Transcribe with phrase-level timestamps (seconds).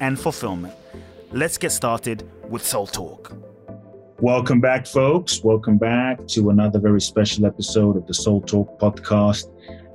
[0.00, 0.74] and fulfillment.
[1.32, 3.32] Let's get started with Soul Talk.
[4.20, 5.44] Welcome back, folks.
[5.44, 9.44] Welcome back to another very special episode of the Soul Talk podcast.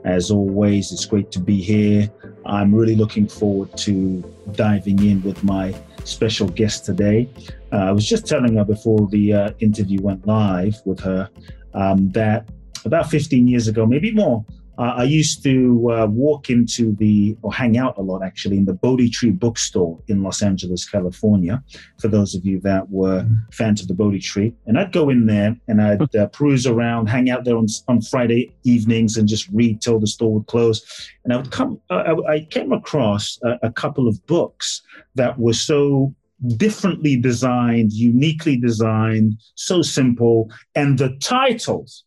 [0.06, 2.10] As always, it's great to be here.
[2.46, 4.22] I'm really looking forward to
[4.54, 7.30] diving in with my special guest today.
[7.72, 11.30] Uh, I was just telling her before the uh, interview went live with her
[11.74, 12.48] um, that
[12.86, 14.46] about 15 years ago, maybe more,
[14.78, 18.66] uh, I used to uh, walk into the, or hang out a lot actually, in
[18.66, 21.64] the Bodhi Tree bookstore in Los Angeles, California,
[22.00, 23.36] for those of you that were mm-hmm.
[23.52, 24.54] fans of the Bodhi Tree.
[24.66, 28.02] And I'd go in there and I'd uh, peruse around, hang out there on, on
[28.02, 30.84] Friday evenings and just read till the store would close.
[31.24, 34.82] And I would come, I, I came across a, a couple of books
[35.16, 36.16] that were so
[36.58, 40.50] differently designed, uniquely designed, so simple.
[40.76, 42.04] And the titles,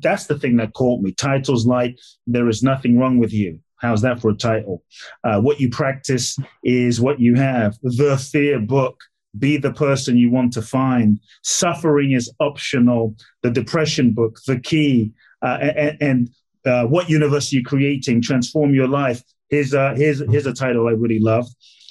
[0.00, 1.12] that's the thing that caught me.
[1.12, 4.82] Titles like "There is nothing wrong with you." How's that for a title?
[5.22, 7.76] Uh, what you practice is what you have.
[7.82, 8.98] The Fear Book.
[9.38, 11.20] Be the person you want to find.
[11.42, 13.14] Suffering is optional.
[13.42, 14.38] The Depression Book.
[14.46, 15.12] The Key.
[15.42, 16.30] Uh, and, and
[16.64, 18.22] uh, what universe are you creating?
[18.22, 19.22] Transform your life.
[19.50, 21.46] Here's a, here's, here's a title I really love.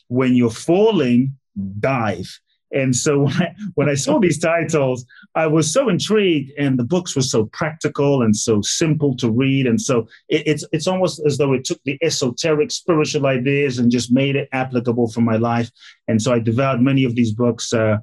[0.07, 1.37] When you're falling,
[1.79, 2.39] dive.
[2.71, 5.05] And so when I, when I saw these titles,
[5.35, 9.67] I was so intrigued, and the books were so practical and so simple to read,
[9.67, 13.91] and so it, it's it's almost as though it took the esoteric spiritual ideas and
[13.91, 15.69] just made it applicable for my life.
[16.07, 17.97] And so I devoured many of these books uh,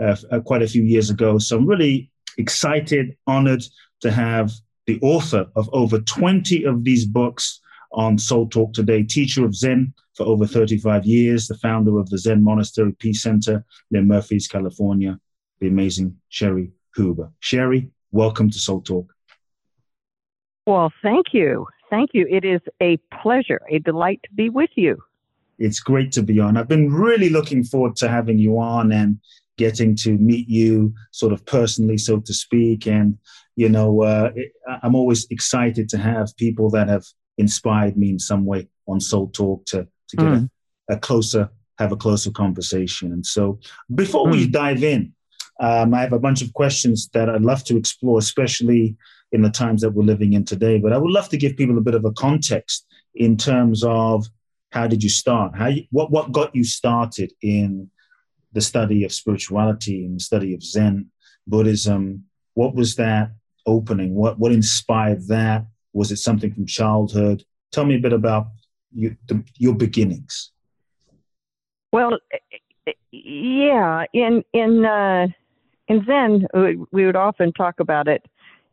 [0.00, 1.38] uh, uh quite a few years ago.
[1.38, 3.64] So I'm really excited, honored
[4.00, 4.52] to have
[4.86, 7.60] the author of over 20 of these books
[7.92, 12.18] on Soul Talk today, teacher of Zen for over 35 years, the founder of the
[12.18, 15.18] Zen Monastery Peace Center near Murphys, California,
[15.60, 17.30] the amazing Cheri Huber.
[17.40, 19.12] Cheri, welcome to Soul Talk.
[20.66, 21.66] Well, thank you.
[21.88, 22.26] Thank you.
[22.30, 24.98] It is a pleasure, a delight to be with you.
[25.58, 26.56] It's great to be on.
[26.56, 29.18] I've been really looking forward to having you on and
[29.56, 32.86] getting to meet you sort of personally, so to speak.
[32.86, 33.18] And,
[33.56, 37.04] you know, uh, it, I'm always excited to have people that have
[37.38, 40.50] inspired me in some way on Soul Talk to, to get mm.
[40.90, 43.12] a, a, closer, have a closer conversation.
[43.12, 43.58] And so
[43.94, 44.32] before mm.
[44.32, 45.12] we dive in,
[45.60, 48.96] um, I have a bunch of questions that I'd love to explore, especially
[49.32, 50.78] in the times that we're living in today.
[50.78, 54.26] But I would love to give people a bit of a context in terms of
[54.70, 55.56] how did you start?
[55.56, 57.90] How you, what what got you started in
[58.52, 61.10] the study of spirituality and the study of Zen,
[61.46, 62.24] Buddhism?
[62.54, 63.32] What was that
[63.66, 64.14] opening?
[64.14, 65.66] What what inspired that?
[65.98, 67.42] Was it something from childhood?
[67.72, 68.46] Tell me a bit about
[68.92, 70.52] you, the, your beginnings.
[71.92, 72.18] Well,
[73.10, 75.26] yeah, in in uh,
[75.88, 76.46] in Zen,
[76.92, 78.24] we would often talk about it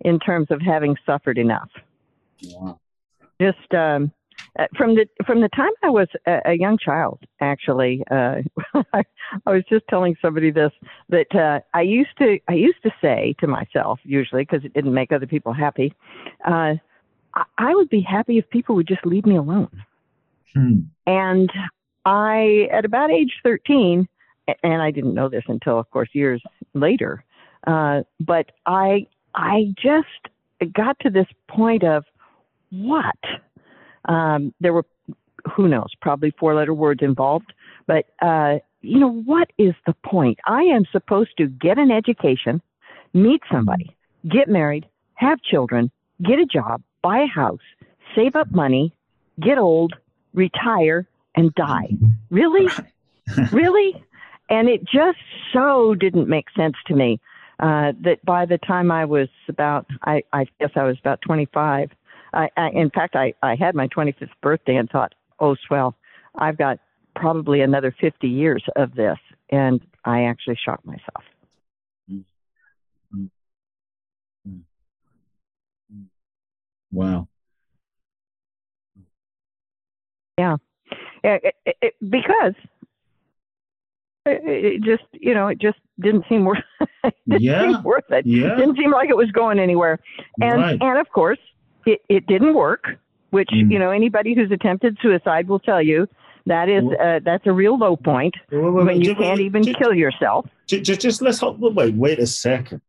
[0.02, 1.70] in terms of having suffered enough.
[2.44, 2.80] Wow.
[3.42, 4.12] Just um,
[4.60, 8.36] uh, from the from the time I was a, a young child, actually, uh,
[8.94, 9.04] I,
[9.48, 10.72] I was just telling somebody this
[11.10, 14.94] that uh, I used to I used to say to myself usually because it didn't
[14.94, 15.92] make other people happy.
[16.46, 16.76] Uh,
[17.58, 19.84] I would be happy if people would just leave me alone.
[20.54, 20.80] Hmm.
[21.06, 21.52] And
[22.06, 24.08] I, at about age 13,
[24.64, 26.42] and I didn't know this until, of course, years
[26.74, 27.24] later,
[27.68, 32.06] uh, but I, I just got to this point of
[32.70, 33.16] what?
[34.06, 34.86] Um, there were,
[35.56, 37.54] who knows, probably four letter words involved,
[37.88, 40.40] but, uh, you know, what is the point?
[40.46, 42.62] I am supposed to get an education,
[43.14, 43.96] meet somebody,
[44.30, 45.90] get married, have children,
[46.22, 47.60] get a job, buy a house,
[48.16, 48.92] save up money,
[49.40, 49.94] get old,
[50.34, 51.88] retire, and die.
[52.32, 52.68] Really?
[53.52, 54.04] really?
[54.50, 55.20] And it just
[55.54, 57.20] so didn't make sense to me
[57.60, 61.92] uh, that by the time I was about, I, I guess I was about 25.
[62.34, 65.96] I, I, in fact, I, I had my 25th birthday and thought, oh, swell,
[66.34, 66.80] I've got
[67.16, 69.20] probably another 50 years of this.
[69.52, 71.24] And I actually shot myself.
[76.96, 77.28] Wow.
[80.38, 80.58] Yeah.
[81.24, 82.54] It, it, it, because
[84.26, 86.58] it just you know it just didn't seem worth
[87.28, 87.62] didn't Yeah.
[87.74, 88.26] seem worth it.
[88.26, 88.56] Yeah.
[88.56, 90.00] Didn't seem like it was going anywhere.
[90.42, 90.78] And Right.
[90.82, 91.40] and of course
[91.86, 92.86] it, it didn't work,
[93.30, 93.72] which Mm.
[93.72, 96.08] you know anybody who's attempted suicide will tell you
[96.48, 99.40] that is uh, that's a real low point Wait, wait, wait, when you ju- can't
[99.40, 100.46] even ju- kill yourself.
[100.68, 102.82] ju- ju- just let's hold, wait, wait a second.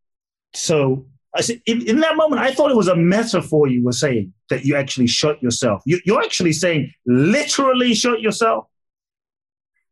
[0.52, 1.06] So
[1.36, 4.32] I said, in, in that moment, I thought it was a metaphor you were saying
[4.48, 5.82] that you actually shot yourself.
[5.84, 8.66] You, you're actually saying literally shot yourself.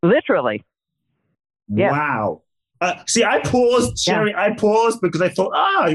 [0.03, 0.65] Literally.
[1.69, 1.93] Yeah.
[1.93, 2.43] Wow.
[2.81, 4.35] Uh, see, I paused, Cheri.
[4.35, 5.91] I paused because I thought, ah,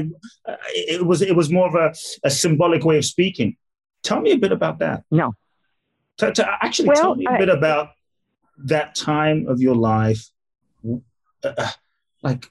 [0.48, 1.94] uh, it was it was more of a,
[2.24, 3.56] a symbolic way of speaking.
[4.02, 5.04] Tell me a bit about that.
[5.10, 5.34] No.
[6.18, 7.90] To, to actually Well, tell me a I- bit about
[8.64, 10.26] that time of your life.
[10.84, 10.98] Uh,
[11.44, 11.70] uh,
[12.22, 12.50] like,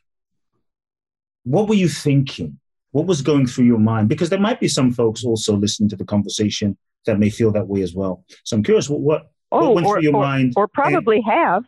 [1.44, 2.59] what were you thinking?
[2.92, 4.10] What was going through your mind?
[4.10, 7.68] Because there might be some folks also listening to the conversation that may feel that
[7.68, 8.24] way as well.
[8.44, 10.54] So I'm curious, what what, Oh, what went or, through your or, mind?
[10.56, 11.64] or probably have.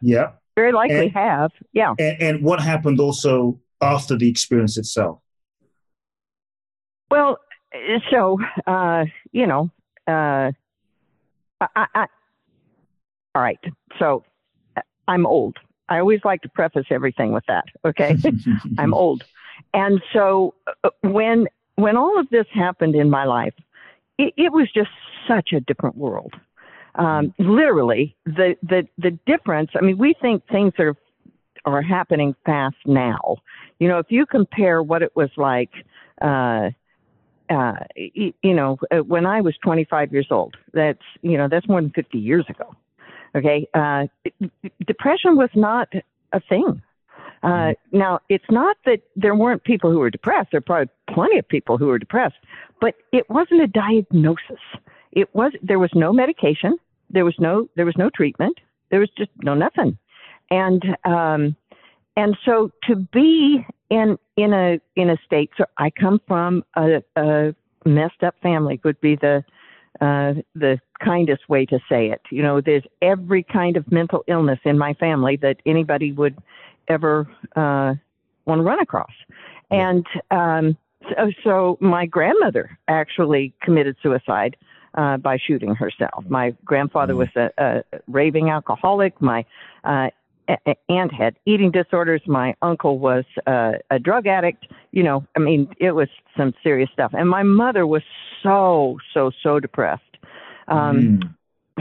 [0.00, 0.32] Yeah.
[0.54, 1.50] Very likely And- have.
[1.72, 1.94] Yeah.
[1.98, 5.20] and, and what happened also after the experience itself.
[7.10, 7.38] Well,
[8.10, 9.70] so uh, you know,
[10.08, 10.50] uh,
[11.60, 12.06] I, I, I,
[13.34, 13.58] all right.
[13.98, 14.24] So
[15.06, 15.56] I'm old.
[15.88, 17.64] I always like to preface everything with that.
[17.84, 18.16] Okay,
[18.78, 19.24] I'm old,
[19.76, 21.46] and so uh, when
[21.76, 23.52] when all of this happened in my life,
[24.18, 24.88] it, it was just
[25.28, 26.32] such a different world.
[26.94, 29.70] Um, literally, the the the difference.
[29.76, 30.96] I mean, we think things are
[31.66, 33.36] are happening fast now.
[33.78, 35.70] You know, if you compare what it was like.
[36.20, 36.70] Uh,
[37.48, 41.80] uh, you know, uh, when I was 25 years old, that's, you know, that's more
[41.80, 42.74] than 50 years ago.
[43.36, 43.68] Okay.
[43.72, 44.06] Uh,
[44.84, 45.88] depression was not
[46.32, 46.82] a thing.
[47.42, 50.48] Uh, now, it's not that there weren't people who were depressed.
[50.50, 52.36] There are probably plenty of people who were depressed,
[52.80, 54.60] but it wasn't a diagnosis.
[55.12, 56.76] It was, there was no medication.
[57.10, 58.58] There was no, there was no treatment.
[58.90, 59.96] There was just no nothing.
[60.50, 61.56] And, um,
[62.16, 67.02] and so to be in in a in a state so i come from a,
[67.16, 67.54] a
[67.84, 69.44] messed up family would be the
[70.00, 74.58] uh the kindest way to say it you know there's every kind of mental illness
[74.64, 76.36] in my family that anybody would
[76.88, 77.94] ever uh
[78.46, 79.12] want to run across
[79.70, 80.76] and um
[81.10, 84.56] so, so my grandmother actually committed suicide
[84.94, 86.24] uh, by shooting herself.
[86.28, 87.18] My grandfather Mm.
[87.18, 89.20] was a, a raving alcoholic.
[89.20, 89.44] My
[89.84, 90.08] uh,
[90.88, 92.22] aunt had eating disorders.
[92.26, 94.66] My uncle was uh, a drug addict.
[94.92, 97.12] You know, I mean, it was some serious stuff.
[97.14, 98.02] And my mother was
[98.42, 100.02] so, so, so depressed.
[100.68, 101.34] Um, Mm.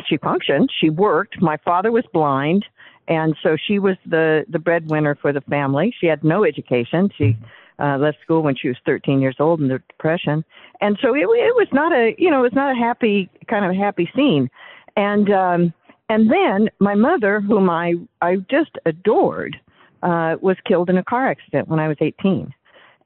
[0.07, 0.69] She functioned.
[0.77, 1.41] She worked.
[1.41, 2.65] My father was blind,
[3.07, 5.93] and so she was the the breadwinner for the family.
[5.99, 7.09] She had no education.
[7.17, 7.37] She
[7.79, 10.43] uh, left school when she was 13 years old in the depression,
[10.81, 13.65] and so it, it was not a you know it was not a happy kind
[13.65, 14.49] of a happy scene.
[14.97, 15.73] And um,
[16.09, 19.59] and then my mother, whom I I just adored,
[20.03, 22.53] uh, was killed in a car accident when I was 18,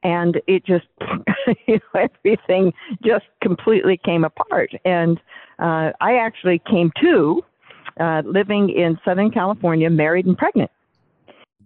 [0.04, 0.88] and it just
[1.68, 2.74] you know everything
[3.04, 4.72] just completely came apart.
[4.86, 5.20] And
[5.60, 7.44] uh, I actually came to
[8.00, 10.72] uh, living in Southern California, married and pregnant,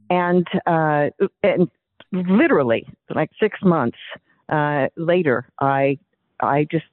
[0.09, 1.09] and uh,
[1.43, 1.69] and
[2.11, 3.97] literally like six months
[4.49, 5.97] uh, later, I
[6.39, 6.85] I just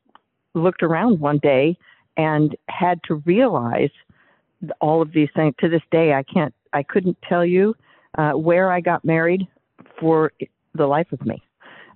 [0.54, 1.76] looked around one day
[2.16, 3.90] and had to realize
[4.81, 5.55] all of these things.
[5.60, 7.74] To this day, I can't, I couldn't tell you
[8.19, 9.46] uh, where I got married
[9.98, 10.32] for
[10.74, 11.43] the life of me.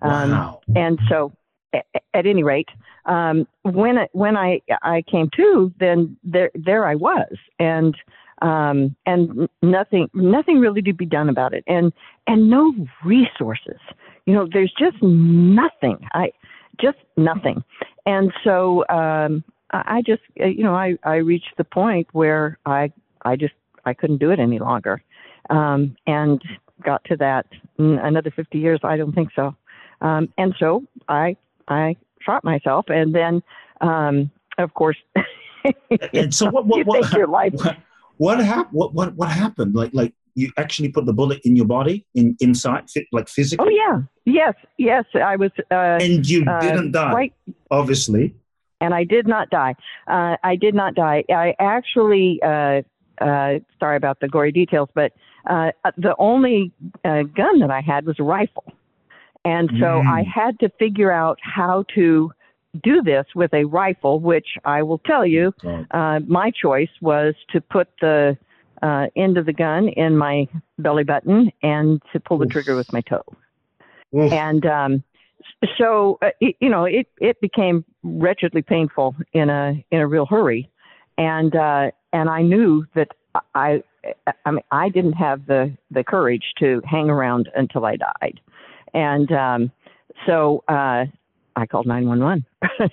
[0.03, 0.61] Um, Wow.
[0.75, 1.33] and so,
[1.75, 2.69] at, any rate,
[3.07, 7.97] um, when when I I came to, then there there I was, and
[8.43, 11.93] um, and nothing nothing really to be done about it, and
[12.27, 12.73] and no
[13.05, 13.81] resources.
[14.27, 15.99] You know, there's just nothing.
[16.15, 16.33] I
[16.81, 17.63] just nothing,
[18.07, 22.93] and so um, I just uh, you know I I reached the point where I
[23.25, 23.55] I just
[23.85, 25.03] I couldn't do it any longer,
[25.51, 26.41] um, and
[26.85, 27.47] got to that
[27.79, 28.81] another 50 years.
[28.83, 29.55] I don't think so.
[30.01, 31.37] Um, and so I
[31.69, 33.43] I shot myself, and then
[33.81, 34.97] um, of course,
[36.13, 36.67] And so what?
[36.67, 36.79] What?
[36.79, 37.13] you What?
[37.13, 37.55] your life.
[37.55, 37.79] What,
[38.17, 38.73] what happened?
[38.73, 39.15] What, what?
[39.15, 39.75] What happened?
[39.75, 43.71] Like, like you actually put the bullet in your body, in inside, like physically Oh
[43.71, 45.05] yeah, yes, yes.
[45.15, 47.33] I was uh, and you uh, didn't die, quite
[47.71, 48.35] obviously.
[48.81, 49.75] and I did not die.
[50.07, 51.25] Uh, I did not die.
[51.31, 52.83] I actually, uh,
[53.21, 55.13] uh, sorry about the gory details, but
[55.47, 56.73] uh, the only
[57.05, 58.65] uh, gun that I had was a rifle,
[59.45, 60.07] and so Mm.
[60.07, 62.33] I had to figure out how to
[62.83, 64.19] do this with a rifle.
[64.21, 65.53] Which I will tell you,
[65.91, 68.37] uh, my choice was to put the
[68.83, 70.49] uh, end of the gun in my
[70.79, 72.53] belly button and to pull the Oof.
[72.53, 73.25] trigger with my toe
[74.15, 74.33] Oof.
[74.33, 75.05] and um,
[75.79, 80.27] so uh, it, you know it it became wretchedly painful in a in a real
[80.27, 80.69] hurry,
[81.19, 83.09] and uh, and I knew that
[83.55, 83.83] I,
[84.45, 88.41] I mean, I didn't have the the courage to hang around until I died,
[88.95, 89.73] and um,
[90.27, 91.05] so uh,
[91.57, 92.47] I called nine one one,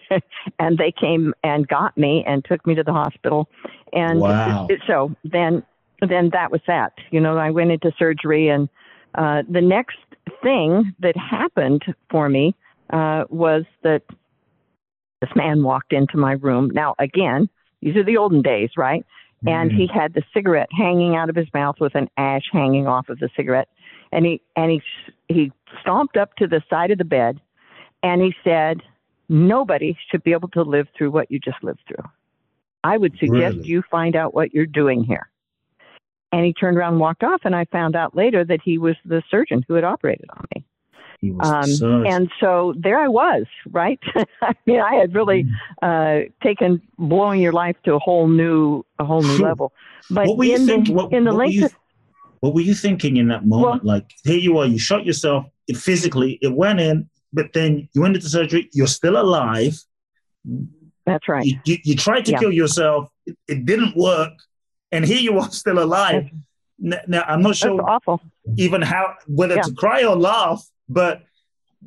[0.59, 3.47] and they came and got me and took me to the hospital,
[3.93, 4.67] and wow.
[4.87, 5.63] so then
[6.01, 6.93] then that was that.
[7.11, 8.67] You know, I went into surgery, and
[9.15, 9.97] uh, the next
[10.43, 12.55] thing that happened for me
[12.91, 14.03] uh, was that
[15.21, 16.71] this man walked into my room.
[16.73, 17.47] Now, again,
[17.81, 19.05] these are the olden days, right?
[19.47, 19.99] And he mm-hmm.
[19.99, 23.29] had the cigarette hanging out of his mouth with an ash hanging off of the
[23.35, 23.69] cigarette.
[24.11, 24.81] And he and he
[25.27, 25.51] he
[25.81, 27.39] stomped up to the side of the bed,
[28.03, 28.81] and he said,
[29.29, 32.03] "Nobody should be able to live through what you just lived through.
[32.83, 33.67] I would suggest really?
[33.67, 35.29] you find out what you're doing here."
[36.33, 38.95] And he turned around and walked off, and I found out later that he was
[39.05, 40.65] the surgeon who had operated on me.
[41.39, 43.99] Um, and so there I was, right?
[44.41, 46.25] I mean, I had really mm.
[46.25, 49.71] uh, taken blowing your life to a whole new, a whole new level.
[50.09, 50.95] But what were you thinking?
[50.95, 51.73] What, in the what,
[52.41, 53.83] what were you thinking in that moment?
[53.83, 55.45] Well, like here you are, you shot yourself.
[55.67, 58.69] It physically, it went in, but then you went into surgery.
[58.73, 59.81] You're still alive.
[61.05, 61.45] That's right.
[61.45, 62.39] You, you, you tried to yeah.
[62.39, 63.09] kill yourself.
[63.25, 64.33] It, it, didn't work,
[64.91, 66.29] and here you are, still alive.
[66.79, 67.81] That's, now I'm not sure.
[67.89, 68.21] awful.
[68.57, 69.61] Even how whether yeah.
[69.61, 71.23] to cry or laugh but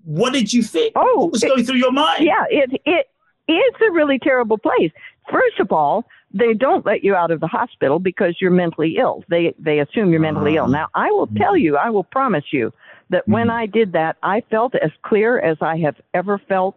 [0.05, 0.93] what did you think?
[0.97, 2.25] Oh, what was it, going through your mind?
[2.25, 3.07] Yeah, it it
[3.53, 4.91] is a really terrible place.
[5.31, 9.25] First of all, they don't let you out of the hospital because you're mentally ill.
[9.29, 10.69] They they assume you're mentally uh, ill.
[10.69, 10.73] Ah.
[10.73, 12.73] Now, I will tell you, I will promise you
[13.11, 13.53] that when hmm.
[13.53, 16.77] I did that, I felt as clear as I have ever felt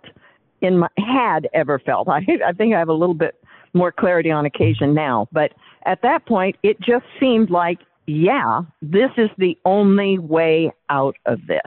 [0.62, 2.08] in my had ever felt.
[2.10, 3.36] I I think I have a little bit
[3.74, 5.54] more clarity on occasion now, but
[5.86, 11.40] at that point, it just seemed like, yeah, this is the only way out of
[11.48, 11.62] this.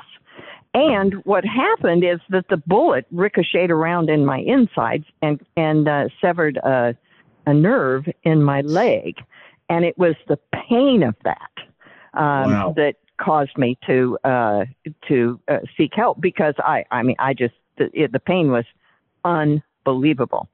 [0.73, 6.09] And what happened is that the bullet ricocheted around in my insides and and uh,
[6.21, 6.95] severed a,
[7.51, 9.17] a nerve in my leg,
[9.69, 10.39] and it was the
[10.69, 11.51] pain of that
[12.15, 12.75] um, wow.
[12.77, 14.65] that caused me to uh,
[15.09, 18.65] to uh, seek help because I I mean I just the, it, the pain was
[19.25, 20.49] unbelievable.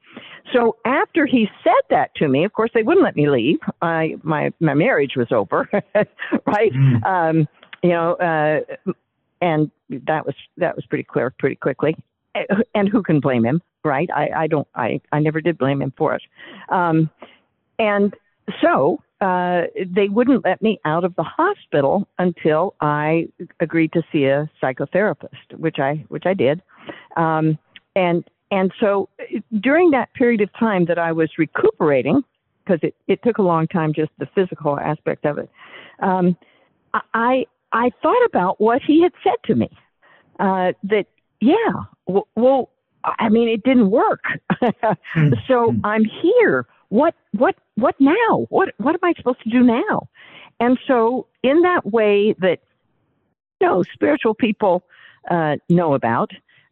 [0.52, 3.58] So after he said that to me, of course they wouldn't let me leave.
[3.82, 5.68] I my my marriage was over,
[6.46, 6.72] right?
[6.72, 7.04] Mm.
[7.04, 7.48] Um,
[7.82, 8.92] you know, uh,
[9.40, 11.96] and that was that was pretty clear pretty quickly.
[12.74, 14.08] And who can blame him, right?
[14.14, 14.68] I, I don't.
[14.74, 16.22] I I never did blame him for it.
[16.68, 17.10] Um,
[17.78, 18.14] and
[18.62, 23.28] so uh, they wouldn't let me out of the hospital until I
[23.60, 26.62] agreed to see a psychotherapist, which I which I did.
[27.16, 27.58] Um,
[27.94, 29.08] and and so
[29.60, 32.22] during that period of time that I was recuperating,
[32.64, 35.50] because it, it took a long time, just the physical aspect of it,
[36.00, 36.36] um,
[37.14, 39.70] I I thought about what he had said to me.
[40.38, 41.06] Uh, that
[41.40, 41.72] yeah,
[42.06, 42.70] w- well,
[43.04, 44.24] I mean, it didn't work.
[45.12, 45.32] Hmm.
[45.48, 46.66] so I'm here.
[46.88, 48.46] What what what now?
[48.48, 50.08] What what am I supposed to do now?
[50.60, 52.60] And so, in that way that
[53.60, 54.82] you know, spiritual people
[55.30, 56.30] uh, know about,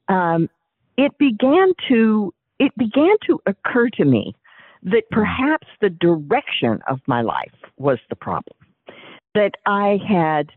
[0.09, 0.49] um,
[0.97, 4.35] it began to it began to occur to me
[4.83, 5.15] that hmm.
[5.15, 8.57] perhaps the direction of my life was the problem.
[9.35, 10.51] That I had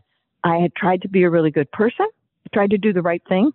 [0.44, 2.06] I had tried to be a really good person,
[2.52, 3.52] tried to do the right thing.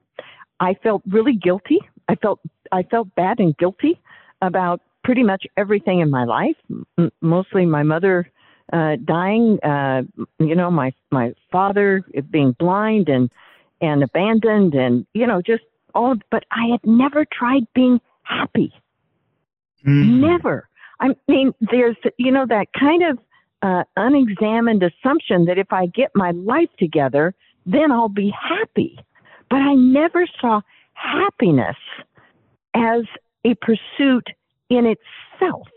[0.64, 1.80] I felt really guilty.
[2.08, 2.40] I felt
[2.72, 4.00] I felt bad and guilty
[4.42, 6.56] about pretty much everything in my life.
[6.98, 8.30] M- mostly my mother
[8.72, 10.04] uh, dying, uh,
[10.40, 13.30] you know, my my father being blind and
[13.82, 16.16] and abandoned, and you know, just all.
[16.32, 18.74] But I had never tried being happy.
[19.86, 20.22] Mm.
[20.22, 20.70] Never.
[21.02, 23.20] I mean, there's you know that kind of
[23.62, 28.98] uh, unexamined assumption that if I get my life together, then I'll be happy.
[29.54, 30.62] But I never saw
[30.94, 31.76] happiness
[32.74, 33.04] as
[33.46, 34.26] a pursuit
[34.72, 35.68] in itself,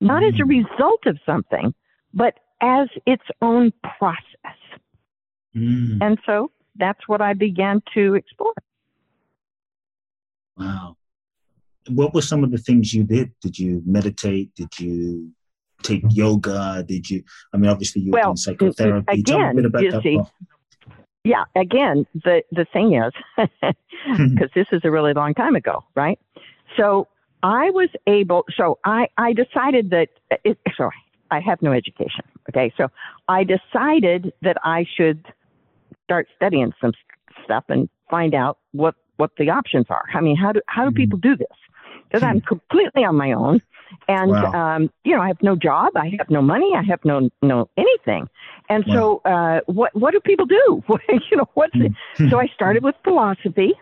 [0.00, 0.28] not mm.
[0.28, 0.48] as a mm.
[0.48, 1.72] result of something,
[2.12, 4.58] but as its own process.
[5.54, 5.98] Mm.
[6.00, 8.54] And so that's what I began to explore.
[10.56, 10.96] Wow.
[11.88, 13.30] What were some of the things you did?
[13.40, 14.52] Did you meditate?
[14.56, 15.30] Did you
[15.84, 16.84] take yoga?
[16.84, 17.22] Did you?
[17.52, 19.20] I mean, obviously you were well, doing psychotherapy.
[19.20, 20.20] Again, you see,
[21.26, 21.44] yeah.
[21.56, 26.18] Again, the the thing is, because this is a really long time ago, right?
[26.76, 27.08] So
[27.42, 28.44] I was able.
[28.56, 30.08] So I I decided that.
[30.44, 30.96] It, sorry,
[31.30, 32.24] I have no education.
[32.48, 32.88] Okay, so
[33.28, 35.26] I decided that I should
[36.04, 36.92] start studying some
[37.44, 40.04] stuff and find out what what the options are.
[40.14, 40.96] I mean, how do how do mm-hmm.
[40.96, 41.56] people do this?
[42.04, 43.60] Because I'm completely on my own.
[44.08, 44.52] And wow.
[44.52, 47.68] um, you know, I have no job, I have no money, I have no no
[47.76, 48.28] anything.
[48.68, 48.94] And wow.
[48.94, 50.82] so, uh, what what do people do?
[51.30, 51.92] you know, what's it?
[52.16, 52.30] Hmm.
[52.30, 53.72] so I started with philosophy,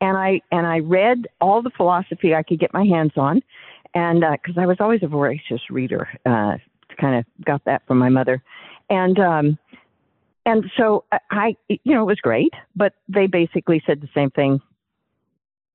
[0.00, 3.42] and I and I read all the philosophy I could get my hands on,
[3.94, 6.58] and because uh, I was always a voracious reader, uh,
[7.00, 8.42] kind of got that from my mother,
[8.90, 9.58] and um,
[10.46, 12.54] and so I, you know, it was great.
[12.74, 14.60] But they basically said the same thing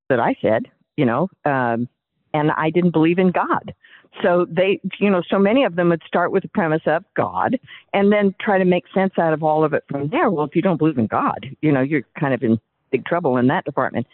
[0.10, 1.88] that I said, you know, um,
[2.34, 3.74] and I didn't believe in God.
[4.22, 7.60] So they, you know, so many of them would start with the premise of God
[7.94, 10.30] and then try to make sense out of all of it from there.
[10.30, 12.60] Well, if you don't believe in God, you know, you're kind of in
[12.92, 14.06] big trouble in that department.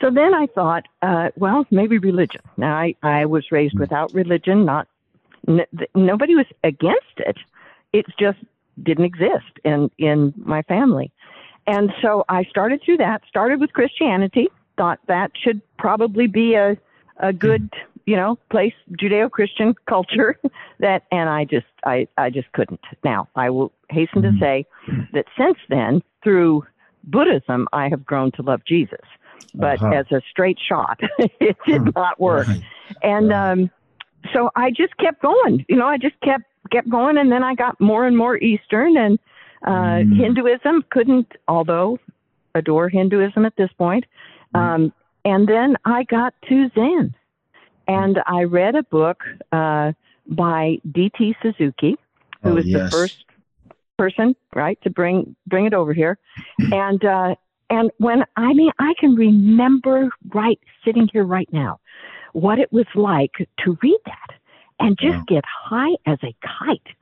[0.00, 2.40] So then I thought, uh, well, maybe religion.
[2.56, 4.88] Now I, I was raised without religion, not,
[5.46, 7.36] n- nobody was against it.
[7.92, 8.38] It just
[8.82, 11.12] didn't exist in, in my family.
[11.68, 16.76] And so I started through that, started with Christianity, thought that should probably be a,
[17.18, 17.72] a good,
[18.06, 20.38] you know, place, Judeo-Christian culture
[20.80, 22.80] that, and I just, I, I just couldn't.
[23.04, 24.40] Now I will hasten to mm-hmm.
[24.40, 24.66] say
[25.12, 26.64] that since then, through
[27.04, 29.00] Buddhism, I have grown to love Jesus.
[29.54, 29.94] But uh-huh.
[29.94, 31.90] as a straight shot, it did hmm.
[31.94, 32.48] not work.
[32.48, 32.62] Right.
[33.02, 33.52] And right.
[33.52, 33.70] um,
[34.32, 35.64] so I just kept going.
[35.68, 38.96] You know, I just kept kept going, and then I got more and more Eastern
[38.96, 39.18] and
[39.66, 40.16] uh, mm.
[40.16, 40.84] Hinduism.
[40.90, 41.98] Couldn't, although
[42.54, 44.04] adore Hinduism at this point.
[44.54, 44.92] Um,
[45.24, 47.14] and then I got to Zen,
[47.86, 49.92] and I read a book uh,
[50.26, 51.36] by D.T.
[51.42, 51.96] Suzuki,
[52.42, 52.90] who oh, was yes.
[52.90, 53.24] the first
[53.98, 56.18] person, right, to bring bring it over here.
[56.58, 57.34] and uh,
[57.70, 61.80] and when I mean, I can remember right sitting here right now,
[62.32, 63.32] what it was like
[63.64, 64.36] to read that
[64.80, 65.24] and just wow.
[65.28, 66.94] get high as a kite,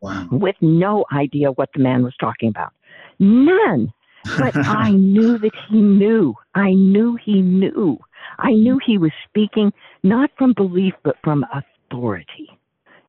[0.00, 0.28] wow.
[0.30, 2.72] with no idea what the man was talking about,
[3.18, 3.92] none.
[4.38, 6.34] But I knew that he knew.
[6.54, 7.98] I knew he knew.
[8.38, 12.48] I knew he was speaking not from belief, but from authority.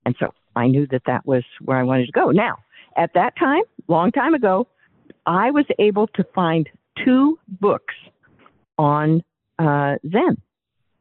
[0.06, 2.32] And so I knew that that was where I wanted to go.
[2.32, 2.58] Now,
[2.98, 4.68] at that time, long time ago,
[5.26, 6.70] I was able to find
[7.04, 7.96] two books
[8.78, 9.24] on
[9.60, 10.42] uh, Zen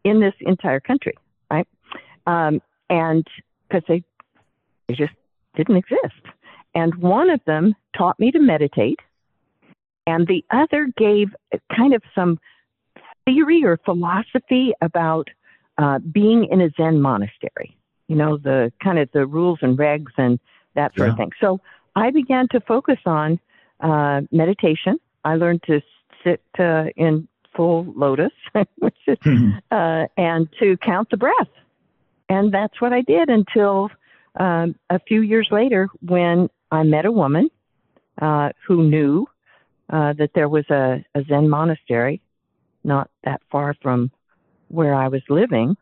[0.05, 1.15] in this entire country,
[1.51, 1.67] right?
[2.27, 3.27] Um, and
[3.69, 4.05] because they,
[4.89, 5.13] they just
[5.57, 6.23] didn't exist.
[6.75, 9.01] And one of them taught me to meditate,
[10.07, 11.29] and the other gave
[11.75, 12.39] kind of some
[13.25, 15.29] theory or philosophy about
[15.79, 17.77] uh, being in a Zen monastery.
[18.09, 20.39] You know, the kind of the rules and regs and
[20.75, 21.13] that sort yeah.
[21.13, 21.31] of thing.
[21.41, 21.61] So
[21.95, 23.39] I began to focus on
[23.81, 24.99] uh, meditation.
[25.25, 25.81] I learned to
[26.25, 28.33] sit uh, in full lotus,
[28.79, 29.59] which is, mm-hmm.
[29.71, 31.49] uh, and to count the breath.
[32.29, 33.91] And that's what I did until
[34.39, 37.51] um, a few years later when I met a woman
[38.21, 39.27] uh, who knew
[39.93, 42.21] uh, that there was a, a Zen monastery
[42.85, 44.11] not that far from
[44.69, 45.77] where I was living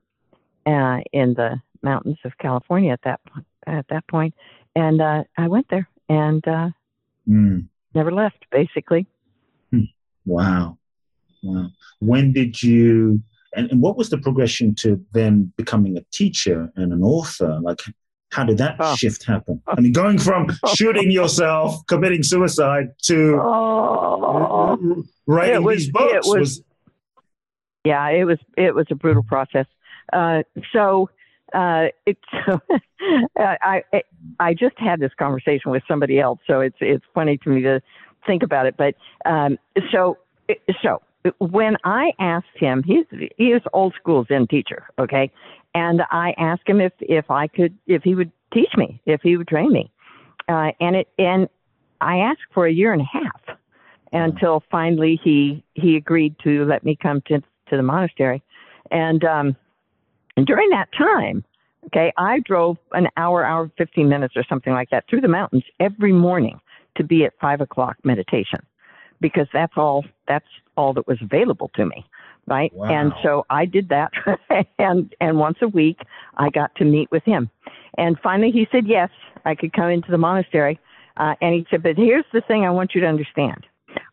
[0.67, 3.21] uh, in the mountains of California at that
[3.67, 4.35] at that point,
[4.75, 6.71] and uh, I went there and uh,
[7.29, 7.67] mm.
[7.95, 9.07] never left, basically.
[9.71, 9.85] Hmm.
[10.27, 10.79] Wow.
[11.43, 11.71] Wow.
[12.01, 13.23] When did you,
[13.55, 17.61] and, and what was the progression to then becoming a teacher and an author?
[17.61, 17.81] Like,
[18.31, 18.95] how did that oh.
[18.97, 19.61] shift happen?
[19.67, 25.05] I mean, going from shooting yourself, committing suicide to oh.
[25.27, 26.63] writing was, these books was, was,
[27.85, 29.67] Yeah, it was it was a brutal process.
[30.13, 31.11] Uh, so
[31.53, 32.19] uh, it,
[33.37, 34.03] I, I
[34.39, 37.81] I just had this conversation with somebody else, so it's it's funny to me to
[38.27, 38.77] think about it.
[38.77, 39.59] But um,
[39.91, 40.19] so
[40.83, 41.03] so
[41.39, 43.05] when I asked him, he's
[43.37, 45.31] he's old school Zen teacher, okay,
[45.75, 49.37] and I asked him if if I could if he would teach me, if he
[49.37, 49.91] would train me,
[50.49, 51.49] uh, and it and
[52.01, 53.57] I asked for a year and a half
[54.13, 58.43] until finally he he agreed to let me come to to the monastery,
[58.91, 59.57] and um,
[60.37, 61.45] and during that time,
[61.87, 65.65] okay, I drove an hour, hour, 15 minutes or something like that through the mountains
[65.81, 66.61] every morning
[66.97, 68.61] to be at five o'clock meditation
[69.21, 70.47] because that's all, that's
[70.81, 72.07] all that was available to me.
[72.47, 72.73] Right.
[72.75, 72.89] Wow.
[72.89, 74.13] And so I did that.
[74.79, 75.99] and, and once a week
[76.37, 77.51] I got to meet with him.
[77.99, 79.11] And finally he said, yes,
[79.45, 80.81] I could come into the monastery.
[81.17, 83.67] Uh, and he said, but here's the thing I want you to understand.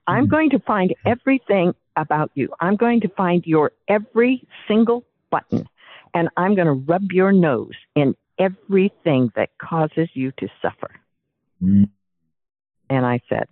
[0.07, 0.31] I'm mm-hmm.
[0.31, 2.49] going to find everything about you.
[2.59, 5.67] I'm going to find your every single button
[6.13, 10.91] and I'm going to rub your nose in everything that causes you to suffer.
[11.63, 11.89] Mm.
[12.89, 13.47] And I said,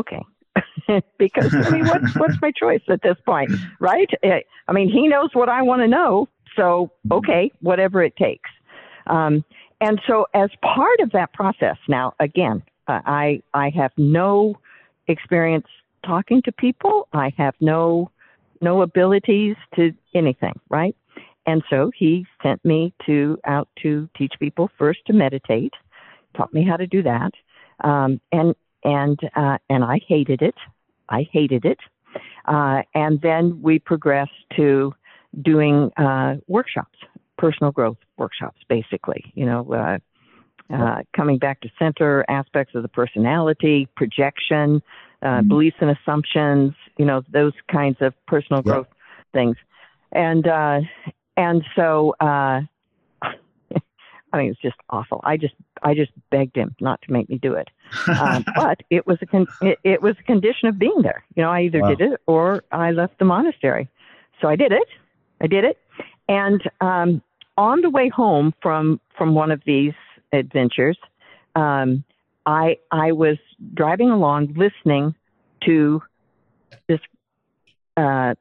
[0.00, 0.22] okay.
[1.18, 4.08] because I mean, what's what's my choice at this point, right?
[4.22, 8.50] Eh, I mean, he knows what I want to know, so okay, whatever it takes.
[9.06, 9.44] Um,
[9.80, 14.58] and so, as part of that process, now again, uh, I I have no
[15.08, 15.66] experience
[16.04, 17.08] talking to people.
[17.12, 18.10] I have no
[18.60, 20.96] no abilities to anything, right?
[21.46, 25.72] And so he sent me to out to teach people first to meditate,
[26.36, 27.32] taught me how to do that,
[27.82, 28.54] um, and
[28.84, 30.56] and uh, and I hated it.
[31.08, 31.78] I hated it.
[32.44, 34.94] Uh, and then we progressed to
[35.40, 36.98] doing uh, workshops,
[37.38, 39.32] personal growth workshops, basically.
[39.34, 39.98] You know, uh,
[40.72, 44.82] uh, coming back to center aspects of the personality, projection,
[45.22, 45.48] uh, mm-hmm.
[45.48, 48.86] beliefs and assumptions, you know, those kinds of personal growth
[49.32, 49.56] things.
[50.12, 50.80] And, uh,
[51.36, 52.62] and so, uh,
[54.32, 55.20] I mean, it was just awful.
[55.24, 57.68] I just, I just begged him not to make me do it.
[58.08, 61.24] Um, but it was a, con- it, it, was a condition of being there.
[61.34, 61.94] You know, I either wow.
[61.94, 63.88] did it or I left the monastery.
[64.40, 64.88] So I did it.
[65.40, 65.78] I did it.
[66.28, 67.22] And, um,
[67.58, 69.92] on the way home from, from one of these
[70.32, 70.96] adventures,
[71.54, 72.04] um,
[72.46, 73.38] I I was
[73.74, 75.14] driving along listening
[75.64, 76.02] to
[76.88, 77.00] this
[77.96, 78.34] uh,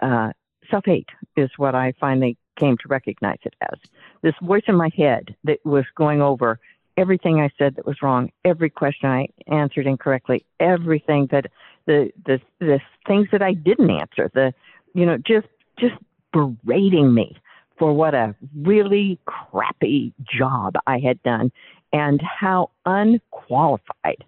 [0.00, 0.32] uh,
[0.70, 3.78] self hate is what I finally came to recognize it as.
[4.22, 6.58] This voice in my head that was going over
[6.96, 11.46] everything I said that was wrong, every question I answered incorrectly, everything that
[11.86, 14.54] the the the things that I didn't answer, the
[14.94, 15.94] you know just just
[16.32, 17.36] berating me
[17.78, 21.50] for what a really crappy job I had done
[21.92, 24.24] and how unqualified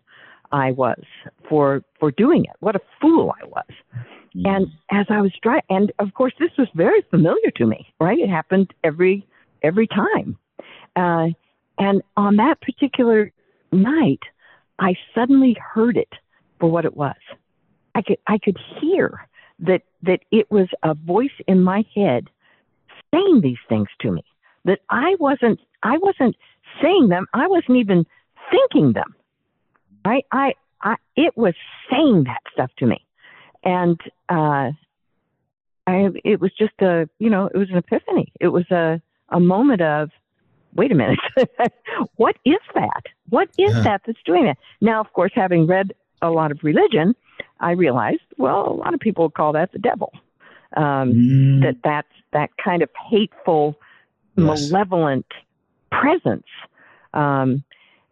[0.53, 1.03] I was
[1.49, 2.57] for for doing it.
[2.61, 4.07] What a fool I was.
[4.45, 8.19] And as I was driving, and of course this was very familiar to me, right?
[8.19, 9.27] It happened every
[9.63, 10.37] every time.
[10.95, 11.29] Uh,
[11.79, 13.33] and on that particular
[13.73, 14.21] night,
[14.79, 16.13] I suddenly heard it
[16.61, 17.17] for what it was.
[17.95, 19.27] I could I could hear
[19.61, 22.29] that that it was a voice in my head
[23.15, 24.25] saying these things to me
[24.65, 26.37] that I wasn't I wasn't
[26.83, 28.05] saying them I wasn't even
[28.51, 29.15] thinking them
[30.05, 31.55] right I I it was
[31.91, 33.06] saying that stuff to me
[33.67, 34.01] and
[34.31, 34.71] uh
[35.87, 39.41] I it was just a you know it was an epiphany it was a a
[39.41, 40.11] moment of
[40.75, 41.19] wait a minute
[42.17, 43.83] what is that what is yeah.
[43.83, 47.15] that that's doing that now of course having read a lot of religion
[47.61, 50.13] I realized well a lot of people call that the devil
[50.77, 51.63] um, mm.
[51.63, 53.79] that that's that kind of hateful,
[54.37, 54.71] yes.
[54.71, 55.27] malevolent
[55.91, 56.47] presence.
[57.15, 57.65] Um,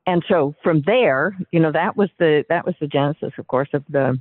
[0.06, 3.68] and so from there, you know, that was the that was the genesis, of course,
[3.72, 4.20] of the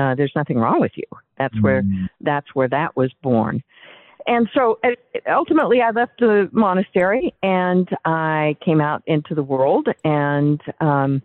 [0.00, 1.04] uh, "There's nothing wrong with you."
[1.38, 1.62] That's mm.
[1.62, 1.84] where
[2.20, 3.62] that's where that was born.
[4.26, 4.90] And so uh,
[5.28, 11.22] ultimately, I left the monastery and I came out into the world, and um,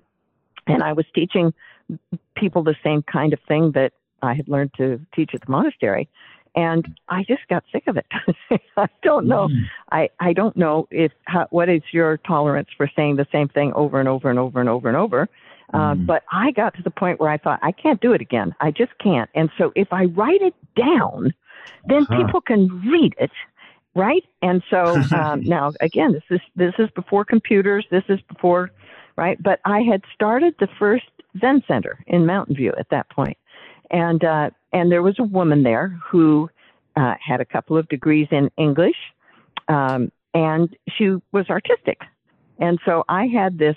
[0.68, 1.54] and I was teaching
[2.36, 6.10] people the same kind of thing that I had learned to teach at the monastery
[6.56, 8.06] and I just got sick of it.
[8.78, 9.48] I don't know.
[9.48, 9.64] Mm.
[9.92, 13.74] I I don't know if how, what is your tolerance for saying the same thing
[13.74, 15.30] over and over and over and over and over.
[15.74, 16.06] Uh, mm.
[16.06, 18.54] but I got to the point where I thought I can't do it again.
[18.62, 19.30] I just can't.
[19.34, 21.34] And so if I write it down,
[21.88, 22.18] then uh-huh.
[22.18, 23.32] people can read it,
[23.96, 24.24] right?
[24.42, 27.86] And so um, now again, this is this is before computers.
[27.90, 28.72] This is before,
[29.16, 29.42] right?
[29.42, 31.06] But I had started the first
[31.40, 33.38] Zen Center in Mountain View at that point,
[33.92, 36.50] and uh, and there was a woman there who
[36.96, 38.96] uh, had a couple of degrees in English,
[39.68, 42.02] um, and she was artistic.
[42.60, 43.76] And so I had this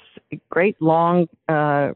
[0.50, 1.92] great long uh,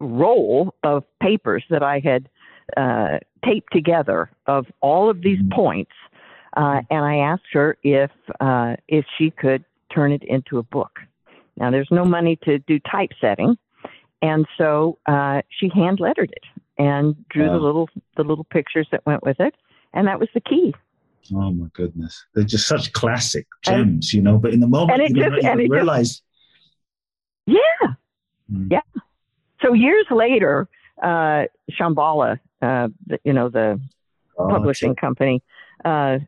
[0.00, 2.28] roll of papers that I had
[2.76, 5.54] uh, taped together of all of these mm-hmm.
[5.54, 5.92] points,
[6.56, 8.10] uh, and I asked her if
[8.40, 10.98] uh, if she could turn it into a book.
[11.56, 13.56] Now there's no money to do typesetting,
[14.22, 19.04] and so uh, she hand lettered it and drew the little the little pictures that
[19.04, 19.54] went with it,
[19.92, 20.74] and that was the key.
[21.32, 24.38] Oh my goodness, they're just such classic gems, and, you know.
[24.38, 26.08] But in the moment, you just, realize.
[26.10, 26.22] Just,
[27.46, 27.94] yeah,
[28.52, 28.68] mm.
[28.70, 29.00] yeah.
[29.62, 30.68] So years later,
[31.02, 33.80] uh, Shambhala, uh, the, you know, the
[34.38, 35.42] oh, publishing company,
[35.84, 36.18] uh,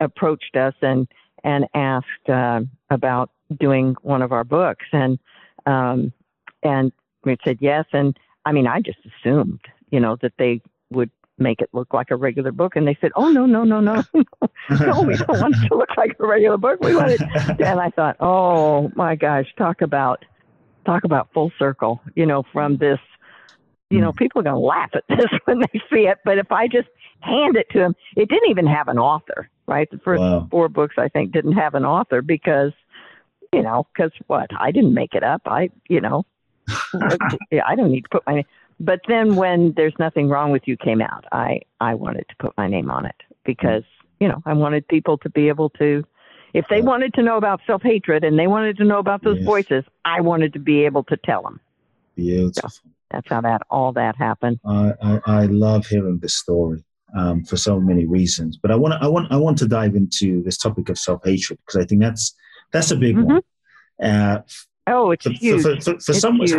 [0.00, 1.08] approached us and
[1.44, 5.18] and asked uh, about doing one of our books, and
[5.66, 6.12] um,
[6.62, 6.92] and
[7.24, 7.84] we said yes.
[7.92, 12.10] And I mean, I just assumed you know, that they would make it look like
[12.10, 12.76] a regular book.
[12.76, 15.96] And they said, oh, no, no, no, no, no, we don't want it to look
[15.96, 16.80] like a regular book.
[16.82, 17.20] We want it.
[17.60, 20.24] And I thought, oh my gosh, talk about,
[20.86, 22.98] talk about full circle, you know, from this,
[23.90, 24.18] you know, hmm.
[24.18, 26.18] people are going to laugh at this when they see it.
[26.24, 26.88] But if I just
[27.20, 29.90] hand it to them, it didn't even have an author, right?
[29.90, 30.46] The first wow.
[30.50, 32.72] four books, I think, didn't have an author because,
[33.52, 34.50] you know, because what?
[34.58, 35.42] I didn't make it up.
[35.46, 36.24] I, you know,
[36.92, 38.44] I don't need to put my name.
[38.80, 42.56] But then when There's Nothing Wrong with You came out, I, I wanted to put
[42.56, 43.82] my name on it because,
[44.20, 46.04] you know, I wanted people to be able to,
[46.54, 49.38] if they wanted to know about self hatred and they wanted to know about those
[49.38, 49.46] yes.
[49.46, 51.60] voices, I wanted to be able to tell them.
[52.14, 52.70] Beautiful.
[52.70, 54.60] So that's how that all that happened.
[54.64, 56.84] I, I, I love hearing this story
[57.16, 58.56] um, for so many reasons.
[58.56, 61.58] But I want I want I want to dive into this topic of self hatred
[61.64, 62.34] because I think that's
[62.72, 63.34] that's a big mm-hmm.
[63.34, 63.42] one.
[64.02, 64.42] Uh,
[64.86, 65.62] oh, it's for, huge.
[65.62, 66.52] For, for, for, some, huge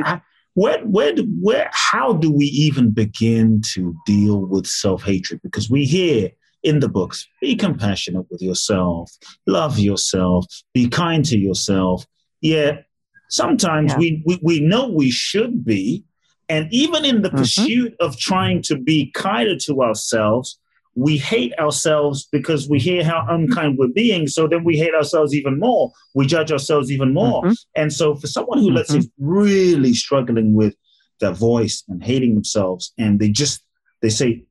[0.60, 5.42] where, where, where, how do we even begin to deal with self hatred?
[5.44, 6.32] Because we hear
[6.64, 9.12] in the books, be compassionate with yourself,
[9.48, 12.06] love yourself, be kind to yourself.
[12.42, 12.86] Yet
[13.30, 13.98] Sometimes yeah.
[13.98, 16.04] we, we, we know we should be.
[16.50, 17.38] And even in the mm-hmm.
[17.38, 20.60] pursuit of trying to be kinder to ourselves,
[20.96, 24.28] we hate ourselves because we hear how unkind we're being.
[24.28, 25.92] So then we hate ourselves even more.
[26.14, 27.44] We judge ourselves even more.
[27.44, 27.54] Mm-hmm.
[27.76, 28.76] And so for someone who, mm-hmm.
[28.76, 30.76] let's say, really struggling with
[31.20, 33.64] their voice and hating themselves, and they just,
[34.02, 34.46] they say,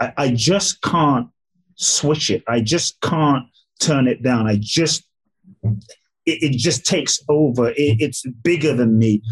[0.00, 1.28] I, I just can't
[1.76, 2.42] switch it.
[2.48, 3.46] I just can't
[3.78, 4.46] turn it down.
[4.46, 5.04] I just,
[6.26, 7.70] it, it just takes over.
[7.70, 9.22] It, it's bigger than me.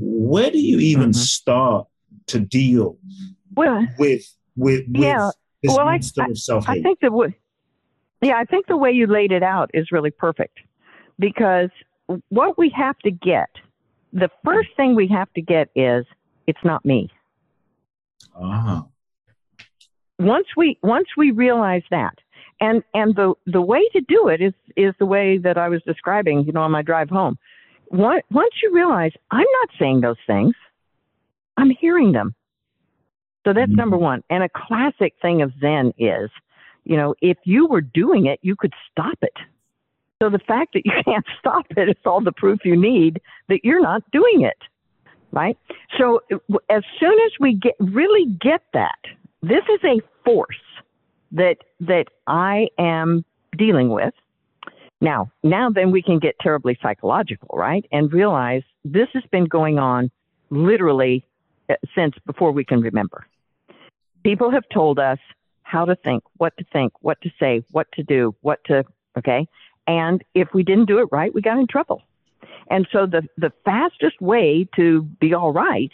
[0.00, 1.20] Where do you even mm-hmm.
[1.20, 1.86] start
[2.28, 2.98] to deal
[3.54, 4.22] well, with
[4.56, 5.30] with, with yeah.
[5.62, 6.78] This well, monster I, of self hate?
[6.78, 7.36] I think the way,
[8.22, 10.58] yeah, I think the way you laid it out is really perfect
[11.18, 11.70] because
[12.28, 13.50] what we have to get,
[14.12, 16.06] the first thing we have to get is
[16.46, 17.10] it's not me.
[18.34, 18.86] Ah.
[20.18, 22.14] Once we once we realize that,
[22.60, 25.82] and and the the way to do it is is the way that I was
[25.82, 27.38] describing, you know, on my drive home.
[27.90, 30.54] Once you realize I'm not saying those things,
[31.56, 32.34] I'm hearing them.
[33.44, 33.76] So that's mm-hmm.
[33.76, 34.22] number one.
[34.30, 36.30] And a classic thing of Zen is,
[36.84, 39.36] you know, if you were doing it, you could stop it.
[40.20, 43.60] So the fact that you can't stop it is all the proof you need that
[43.64, 44.58] you're not doing it.
[45.30, 45.58] Right?
[45.98, 46.20] So
[46.70, 48.98] as soon as we get really get that,
[49.42, 50.56] this is a force
[51.32, 53.24] that that I am
[53.56, 54.14] dealing with.
[55.00, 57.84] Now, now then we can get terribly psychological, right?
[57.92, 60.10] And realize this has been going on
[60.50, 61.24] literally
[61.94, 63.26] since before we can remember.
[64.24, 65.18] People have told us
[65.62, 68.84] how to think, what to think, what to say, what to do, what to,
[69.16, 69.46] okay?
[69.86, 72.02] And if we didn't do it right, we got in trouble.
[72.70, 75.90] And so the, the fastest way to be all right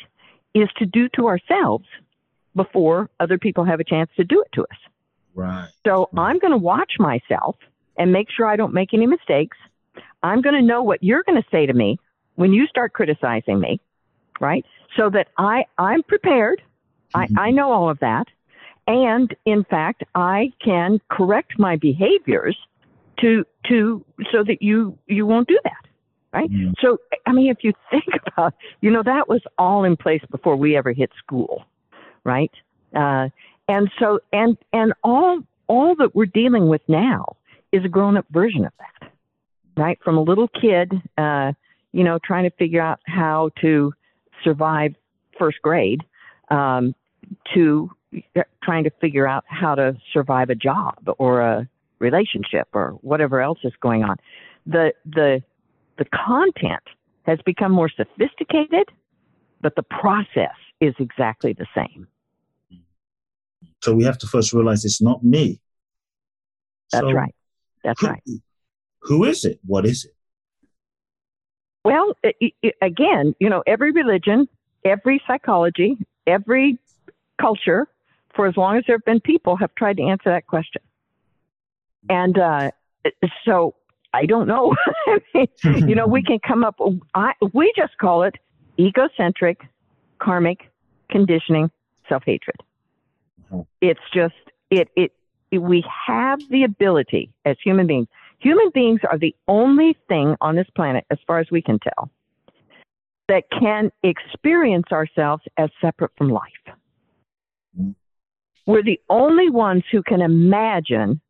[0.54, 1.86] is to do to ourselves
[2.54, 4.78] before other people have a chance to do it to us.
[5.34, 5.68] Right.
[5.84, 6.30] So right.
[6.30, 7.56] I'm going to watch myself
[7.96, 9.56] and make sure I don't make any mistakes.
[10.22, 11.98] I'm going to know what you're going to say to me
[12.36, 13.80] when you start criticizing me,
[14.40, 14.64] right?
[14.96, 16.62] So that I I'm prepared.
[17.14, 17.38] Mm-hmm.
[17.38, 18.26] I I know all of that.
[18.86, 22.56] And in fact, I can correct my behaviors
[23.20, 25.86] to to so that you you won't do that
[26.32, 26.72] right mm-hmm.
[26.80, 30.56] so i mean if you think about you know that was all in place before
[30.56, 31.64] we ever hit school
[32.24, 32.50] right
[32.94, 33.28] uh,
[33.68, 37.36] and so, and, and all, all that we're dealing with now
[37.72, 39.10] is a grown up version of that,
[39.76, 39.98] right?
[40.04, 41.52] From a little kid, uh,
[41.92, 43.92] you know, trying to figure out how to
[44.44, 44.94] survive
[45.38, 46.02] first grade,
[46.50, 46.94] um,
[47.54, 47.90] to
[48.62, 53.58] trying to figure out how to survive a job or a relationship or whatever else
[53.64, 54.16] is going on.
[54.66, 55.42] The, the,
[55.98, 56.82] the content
[57.24, 58.88] has become more sophisticated,
[59.60, 62.06] but the process is exactly the same.
[63.82, 65.60] So we have to first realize it's not me.
[66.92, 67.34] That's so right.
[67.82, 68.22] That's who, right.
[69.02, 69.58] Who is it?
[69.66, 70.13] What is it?
[71.84, 74.48] Well, it, it, again, you know, every religion,
[74.84, 76.78] every psychology, every
[77.40, 77.86] culture,
[78.34, 80.82] for as long as there have been people, have tried to answer that question.
[82.08, 82.70] And uh,
[83.44, 83.74] so
[84.12, 84.74] I don't know.
[85.64, 86.78] you know, we can come up.
[87.14, 88.36] I, we just call it
[88.78, 89.60] egocentric,
[90.18, 90.70] karmic
[91.10, 91.70] conditioning,
[92.08, 92.56] self hatred.
[93.80, 94.34] It's just
[94.70, 95.12] it, it
[95.50, 98.08] it we have the ability as human beings.
[98.40, 102.10] Human beings are the only thing on this planet, as far as we can tell,
[103.28, 106.42] that can experience ourselves as separate from life.
[108.66, 111.20] We're the only ones who can imagine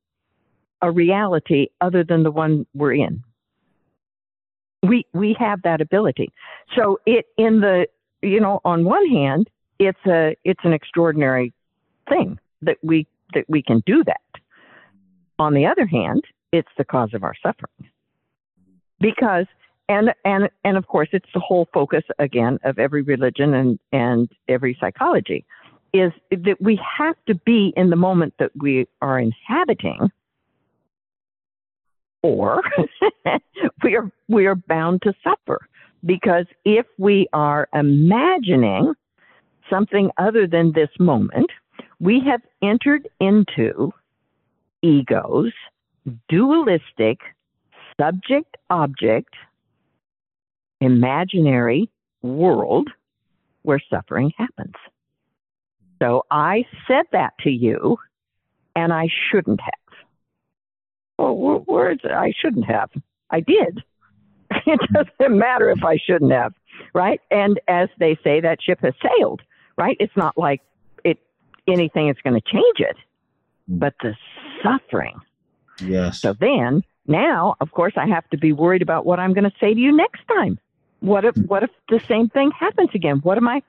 [0.82, 3.22] a reality other than the one we're in.
[4.82, 6.30] We we have that ability.
[6.76, 7.86] So it in the
[8.22, 11.52] you know on one hand it's a it's an extraordinary
[12.08, 14.20] thing that we that we can do that.
[15.38, 16.22] On the other hand,
[16.54, 17.90] it's the cause of our suffering.
[19.00, 19.46] Because
[19.88, 24.30] and and and of course it's the whole focus again of every religion and and
[24.48, 25.44] every psychology
[25.92, 30.10] is that we have to be in the moment that we are inhabiting
[32.22, 32.62] or
[33.82, 35.60] we are we are bound to suffer
[36.06, 38.94] because if we are imagining
[39.68, 41.50] something other than this moment
[42.00, 43.92] we have entered into
[44.82, 45.52] ego's
[46.28, 47.18] dualistic
[48.00, 49.34] subject object
[50.80, 51.90] imaginary
[52.22, 52.88] world
[53.62, 54.74] where suffering happens.
[56.02, 57.98] So I said that to you,
[58.76, 59.72] and I shouldn't have.
[61.18, 62.10] Well, it?
[62.10, 62.90] I shouldn't have.
[63.30, 63.82] I did.
[64.66, 66.54] It doesn't matter if I shouldn't have,
[66.94, 67.20] right?
[67.30, 69.42] And as they say, that ship has sailed,
[69.76, 69.96] right?
[70.00, 70.62] It's not like
[71.04, 71.18] it
[71.66, 72.96] anything is going to change it,
[73.68, 74.14] but the
[74.62, 75.18] suffering.
[75.80, 76.20] Yes.
[76.20, 79.56] So then, now, of course, I have to be worried about what I'm going to
[79.60, 80.58] say to you next time
[81.04, 83.18] what if what if the same thing happens again?
[83.18, 83.62] What am I?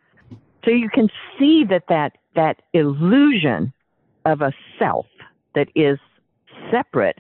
[0.63, 3.74] So you can see that that that illusion
[4.24, 5.06] of a self
[5.54, 6.00] that is
[6.72, 7.20] separate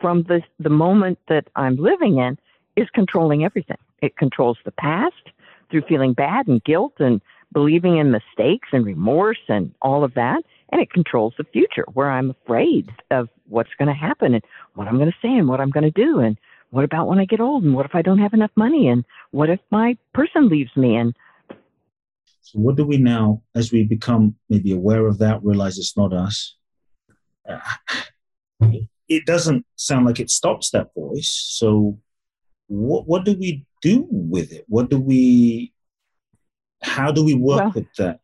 [0.00, 2.36] from the the moment that I'm living in
[2.74, 3.78] is controlling everything.
[4.02, 5.30] It controls the past
[5.70, 7.20] through feeling bad and guilt and
[7.52, 10.42] believing in mistakes and remorse and all of that.
[10.70, 14.88] And it controls the future where I'm afraid of what's going to happen and what
[14.88, 16.20] I'm going to say and what I'm going to do.
[16.20, 16.38] And
[16.70, 17.64] what about when I get old?
[17.64, 18.88] And what if I don't have enough money?
[18.88, 20.96] And what if my person leaves me?
[20.96, 21.14] And
[22.40, 26.12] so, what do we now, as we become maybe aware of that, realize it's not
[26.12, 26.56] us?
[27.48, 27.58] Uh,
[29.08, 31.30] it doesn't sound like it stops that voice.
[31.30, 31.98] So,
[32.66, 34.64] what what do we do with it?
[34.68, 35.72] What do we?
[36.82, 38.20] How do we work well, with that?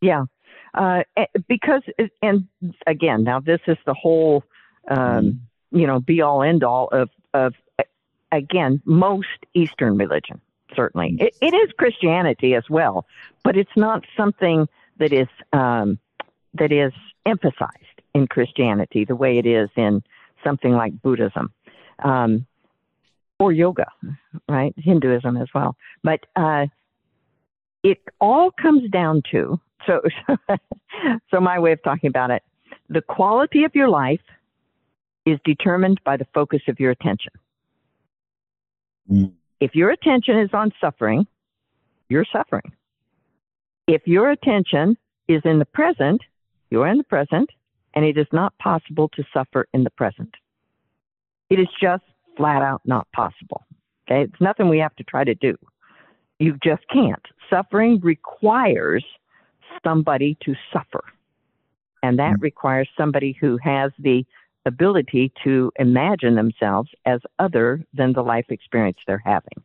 [0.00, 0.24] Yeah,
[0.78, 1.82] uh, eh, because
[2.22, 2.46] and
[2.86, 4.44] again, now this is the whole,
[4.88, 5.38] um, mm.
[5.72, 7.54] you know, be all end all of of
[8.32, 10.40] again most Eastern religion.
[10.74, 13.06] Certainly, it, it is Christianity as well,
[13.42, 15.98] but it's not something that is um,
[16.54, 16.92] that is
[17.26, 20.02] emphasized in Christianity the way it is in
[20.44, 21.52] something like Buddhism.
[22.02, 22.46] Um,
[23.40, 23.86] or yoga,
[24.48, 24.74] right?
[24.76, 25.76] Hinduism as well.
[26.02, 26.66] But uh,
[27.84, 30.00] it all comes down to so
[31.30, 32.42] so my way of talking about it,
[32.88, 34.20] the quality of your life
[35.26, 37.32] is determined by the focus of your attention.
[39.10, 39.32] Mm.
[39.60, 41.26] If your attention is on suffering,
[42.08, 42.72] you're suffering.
[43.86, 44.96] If your attention
[45.28, 46.22] is in the present,
[46.70, 47.50] you're in the present,
[47.94, 50.34] and it is not possible to suffer in the present.
[51.50, 52.04] It is just
[52.36, 53.64] flat out not possible.
[54.06, 55.56] Okay, it's nothing we have to try to do.
[56.38, 57.24] You just can't.
[57.50, 59.04] Suffering requires
[59.84, 61.04] somebody to suffer.
[62.02, 62.42] And that mm-hmm.
[62.42, 64.24] requires somebody who has the
[64.66, 69.62] ability to imagine themselves as other than the life experience they're having.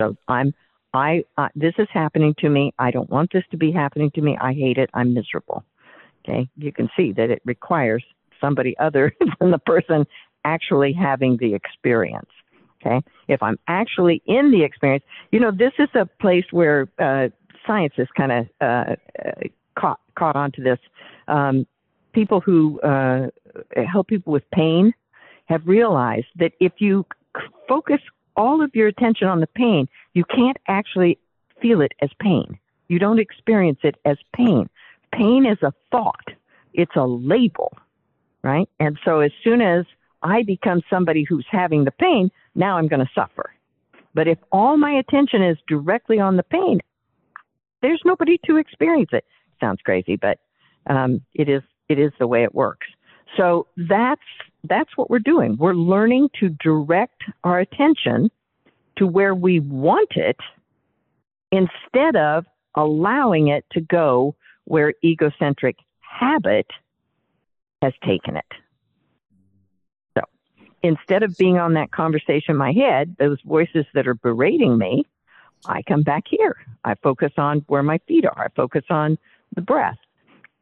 [0.00, 0.54] So I'm
[0.92, 2.72] I uh, this is happening to me.
[2.78, 4.36] I don't want this to be happening to me.
[4.40, 4.90] I hate it.
[4.94, 5.64] I'm miserable.
[6.24, 6.48] Okay?
[6.56, 8.04] You can see that it requires
[8.40, 10.06] somebody other than the person
[10.44, 12.30] actually having the experience.
[12.80, 13.04] Okay.
[13.28, 17.28] If I'm actually in the experience, you know, this is a place where uh,
[17.70, 18.94] science has kind of uh,
[19.78, 20.78] caught caught onto this.
[21.28, 21.66] Um,
[22.12, 23.28] people who uh,
[23.92, 24.92] help people with pain
[25.46, 27.06] have realized that if you
[27.68, 28.00] focus
[28.36, 31.18] all of your attention on the pain, you can't actually
[31.62, 32.58] feel it as pain.
[32.88, 34.68] You don't experience it as pain.
[35.12, 36.26] Pain is a thought.
[36.72, 37.72] It's a label,
[38.42, 38.68] right?
[38.80, 39.84] And so as soon as
[40.22, 43.52] I become somebody who's having the pain, now I'm going to suffer.
[44.14, 46.80] But if all my attention is directly on the pain,
[47.82, 49.24] there's nobody to experience it.
[49.60, 50.38] Sounds crazy, but
[50.88, 52.86] um, it is it is the way it works.
[53.36, 54.20] So that's
[54.64, 55.56] that's what we're doing.
[55.58, 58.30] We're learning to direct our attention
[58.96, 60.36] to where we want it
[61.50, 66.66] instead of allowing it to go where egocentric habit
[67.82, 68.44] has taken it
[70.16, 70.22] So
[70.82, 75.04] instead of being on that conversation in my head, those voices that are berating me,
[75.66, 76.56] I come back here.
[76.84, 78.44] I focus on where my feet are.
[78.44, 79.18] I focus on
[79.54, 79.98] the breath.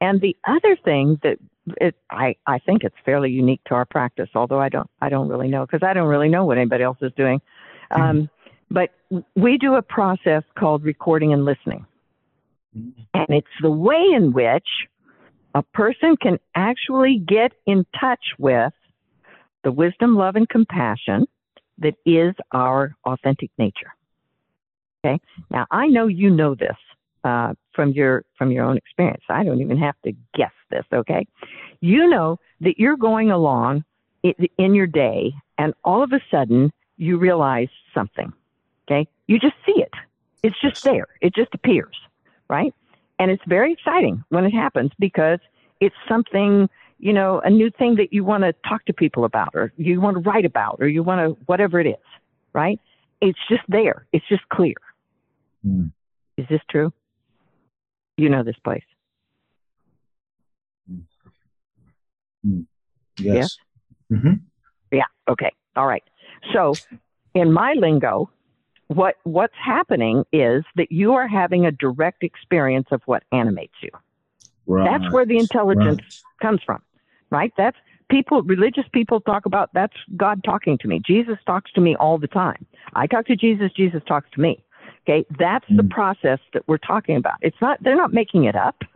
[0.00, 1.38] And the other thing that
[1.80, 5.28] it, I, I think it's fairly unique to our practice, although I don't, I don't
[5.28, 7.40] really know because I don't really know what anybody else is doing.
[7.90, 8.02] Mm-hmm.
[8.02, 8.30] Um,
[8.70, 8.90] but
[9.34, 11.86] we do a process called recording and listening.
[12.76, 13.00] Mm-hmm.
[13.14, 14.66] And it's the way in which
[15.54, 18.72] a person can actually get in touch with
[19.64, 21.26] the wisdom, love, and compassion
[21.78, 23.94] that is our authentic nature.
[25.08, 25.20] Okay.
[25.50, 26.76] Now I know you know this
[27.24, 29.22] uh, from your from your own experience.
[29.28, 30.84] I don't even have to guess this.
[30.92, 31.26] Okay.
[31.80, 33.84] You know that you're going along
[34.22, 38.32] in, in your day, and all of a sudden you realize something.
[38.86, 39.08] Okay.
[39.26, 39.92] You just see it.
[40.42, 41.08] It's just there.
[41.20, 41.96] It just appears.
[42.48, 42.74] Right.
[43.18, 45.40] And it's very exciting when it happens because
[45.80, 46.68] it's something
[47.00, 50.00] you know, a new thing that you want to talk to people about or you
[50.00, 51.94] want to write about or you want to, whatever it is,
[52.52, 52.80] right?
[53.20, 54.06] It's just there.
[54.12, 54.74] It's just clear.
[55.66, 55.92] Mm.
[56.36, 56.92] Is this true?
[58.16, 58.82] You know this place.
[62.46, 62.66] Mm.
[63.18, 63.56] Yes.
[64.12, 64.34] Mm-hmm.
[64.92, 65.04] Yeah.
[65.28, 65.52] Okay.
[65.76, 66.02] All right.
[66.52, 66.74] So,
[67.34, 68.30] in my lingo,
[68.88, 73.90] what what's happening is that you are having a direct experience of what animates you.
[74.66, 74.88] Right.
[74.90, 76.40] That's where the intelligence right.
[76.40, 76.82] comes from
[77.30, 77.52] right?
[77.56, 77.76] That's
[78.10, 81.00] people, religious people talk about that's God talking to me.
[81.06, 82.66] Jesus talks to me all the time.
[82.94, 84.62] I talk to Jesus, Jesus talks to me.
[85.08, 85.78] Okay, that's mm.
[85.78, 87.36] the process that we're talking about.
[87.40, 88.76] It's not, they're not making it up.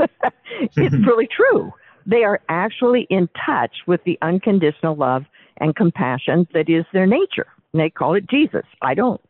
[0.76, 1.72] it's really true.
[2.04, 5.24] They are actually in touch with the unconditional love
[5.56, 7.46] and compassion that is their nature.
[7.72, 8.64] And they call it Jesus.
[8.82, 9.20] I don't.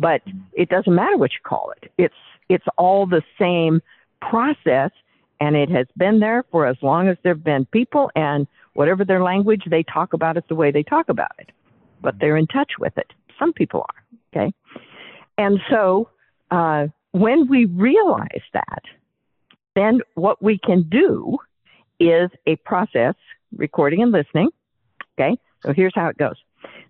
[0.00, 0.22] but
[0.54, 1.92] it doesn't matter what you call it.
[1.98, 2.14] It's
[2.48, 3.80] it's all the same
[4.20, 4.90] process,
[5.40, 9.22] and it has been there for as long as there've been people, and whatever their
[9.22, 11.50] language, they talk about it the way they talk about it.
[12.00, 13.12] But they're in touch with it.
[13.38, 14.52] Some people are okay,
[15.38, 16.08] and so
[16.50, 18.82] uh, when we realize that,
[19.74, 21.38] then what we can do
[21.98, 23.14] is a process
[23.56, 24.48] recording and listening.
[25.18, 26.36] Okay, so here's how it goes.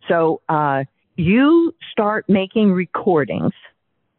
[0.08, 0.84] So uh,
[1.16, 3.52] you start making recordings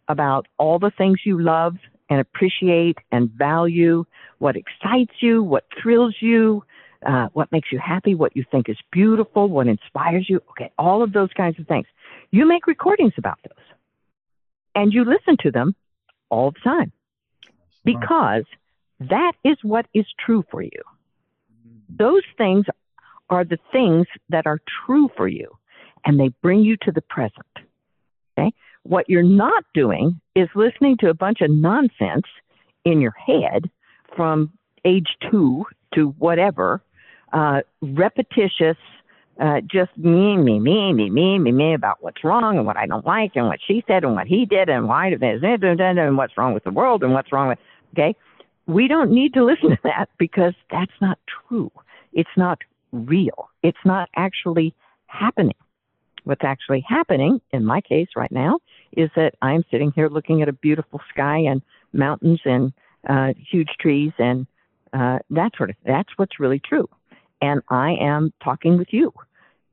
[0.07, 1.75] about all the things you love
[2.09, 4.05] and appreciate and value,
[4.39, 6.63] what excites you, what thrills you,
[7.05, 10.41] uh, what makes you happy, what you think is beautiful, what inspires you.
[10.51, 11.87] Okay, all of those kinds of things.
[12.31, 13.65] You make recordings about those
[14.75, 15.75] and you listen to them
[16.29, 16.91] all the time
[17.83, 18.43] because
[18.99, 20.81] that is what is true for you.
[21.89, 22.65] Those things
[23.29, 25.57] are the things that are true for you
[26.05, 27.45] and they bring you to the present.
[28.37, 28.53] Okay?
[28.83, 32.25] What you're not doing is listening to a bunch of nonsense
[32.85, 33.69] in your head
[34.15, 34.51] from
[34.85, 36.81] age two to whatever,
[37.33, 38.77] uh, repetitious,
[39.41, 42.85] uh, just me, me, me, me, me, me, me about what's wrong and what I
[42.85, 46.15] don't like and what she said and what he did and why it is and
[46.15, 47.57] what's wrong with the world and what's wrong with,
[47.93, 48.15] okay?
[48.67, 51.17] We don't need to listen to that because that's not
[51.47, 51.71] true.
[52.13, 52.59] It's not
[52.91, 53.49] real.
[53.63, 54.75] It's not actually
[55.07, 55.55] happening.
[56.23, 58.59] What's actually happening in my case right now
[58.95, 61.63] is that I'm sitting here looking at a beautiful sky and
[61.93, 62.73] mountains and
[63.09, 64.45] uh, huge trees and
[64.93, 65.77] uh, that sort of.
[65.83, 66.87] That's what's really true.
[67.41, 69.11] And I am talking with you,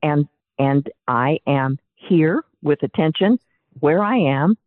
[0.01, 0.27] and
[0.57, 3.39] and I am here with attention
[3.79, 4.57] where I am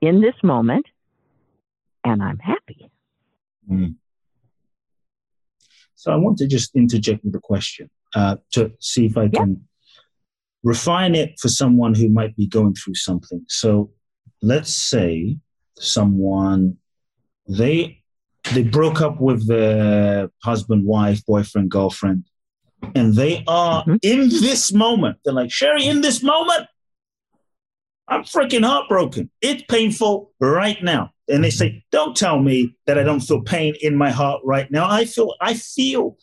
[0.00, 0.86] in this moment,
[2.04, 2.90] and I'm happy.
[3.70, 3.96] Mm.
[5.94, 9.62] So I want to just interject with a question uh, to see if I can
[10.64, 13.44] refine it for someone who might be going through something.
[13.48, 13.90] So
[14.40, 15.38] let's say
[15.78, 16.76] someone
[17.48, 18.02] they
[18.52, 22.24] they broke up with their husband, wife, boyfriend, girlfriend,
[22.94, 23.96] and they are mm-hmm.
[24.02, 25.18] in this moment.
[25.24, 26.66] They're like, Cheri, in this moment,
[28.08, 29.30] I'm freaking heartbroken.
[29.40, 31.12] It's painful right now.
[31.28, 34.70] And they say, Don't tell me that I don't feel pain in my heart right
[34.70, 34.88] now.
[34.88, 36.16] I feel I feel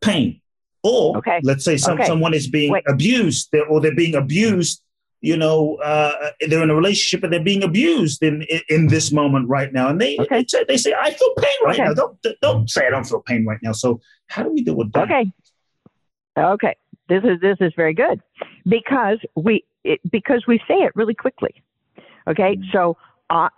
[0.00, 0.40] pain.
[0.82, 1.40] Or okay.
[1.44, 2.06] let's say some, okay.
[2.06, 2.82] someone is being Wait.
[2.88, 4.82] abused they're, or they're being abused,
[5.20, 9.12] you know, uh, they're in a relationship and they're being abused in, in, in this
[9.12, 9.88] moment right now.
[9.88, 10.40] And they, okay.
[10.40, 11.94] they, say, they say, I feel pain right now.
[11.94, 13.70] Don't, don't say I don't feel pain right now.
[13.70, 15.04] So how do we deal with that?
[15.04, 15.30] Okay.
[16.38, 16.76] Okay.
[17.08, 18.22] This is, this is very good
[18.66, 21.62] because we, it, because we say it really quickly.
[22.28, 22.56] Okay.
[22.56, 22.70] Mm-hmm.
[22.72, 22.96] So
[23.30, 23.48] uh,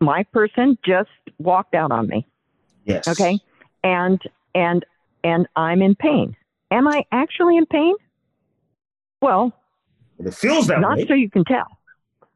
[0.00, 1.08] my person just
[1.38, 2.26] walked out on me.
[2.84, 3.08] Yes.
[3.08, 3.38] Okay.
[3.82, 4.20] And,
[4.54, 4.84] and,
[5.24, 6.36] and I'm in pain.
[6.70, 7.94] Am I actually in pain?
[9.20, 9.52] Well,
[10.18, 10.80] it feels that way.
[10.80, 11.06] not way.
[11.06, 11.66] so you can tell.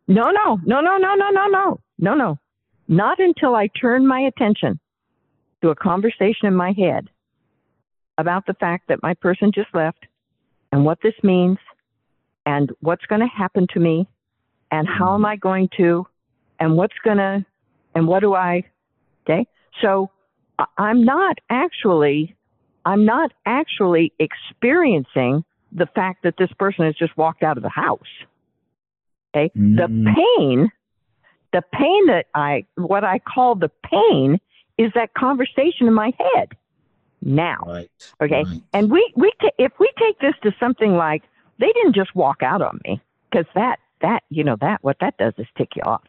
[0.06, 2.38] No, no, no, no, no, no, no, no, no, no.
[2.88, 4.78] Not until I turn my attention
[5.62, 7.08] to a conversation in my head
[8.18, 10.06] about the fact that my person just left
[10.72, 11.58] and what this means
[12.46, 14.06] and what's going to happen to me
[14.70, 16.06] and how am I going to
[16.60, 17.44] and what's going to
[17.94, 18.64] and what do I
[19.24, 19.46] okay
[19.82, 20.10] so
[20.78, 22.36] I'm not actually
[22.84, 27.68] I'm not actually experiencing the fact that this person has just walked out of the
[27.68, 28.00] house.
[29.34, 29.50] Okay.
[29.56, 29.76] Mm.
[29.76, 30.70] The pain,
[31.52, 34.38] the pain that I, what I call the pain
[34.78, 36.48] is that conversation in my head
[37.24, 37.58] now.
[37.66, 37.90] Right.
[38.20, 38.44] Okay.
[38.44, 38.62] Right.
[38.72, 41.22] And we, we, t- if we take this to something like
[41.58, 43.00] they didn't just walk out on me
[43.30, 46.04] because that, that, you know, that, what that does is tick you off.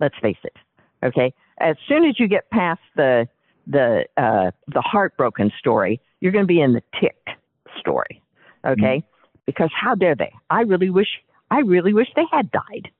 [0.00, 0.56] Let's face it.
[1.04, 1.32] Okay.
[1.58, 3.28] As soon as you get past the,
[3.66, 7.16] the, uh, the heartbroken story, you're going to be in the tick
[7.78, 8.22] story.
[8.64, 8.98] Okay.
[8.98, 9.30] Mm-hmm.
[9.46, 10.32] Because how dare they?
[10.50, 11.08] I really wish,
[11.50, 12.90] I really wish they had died.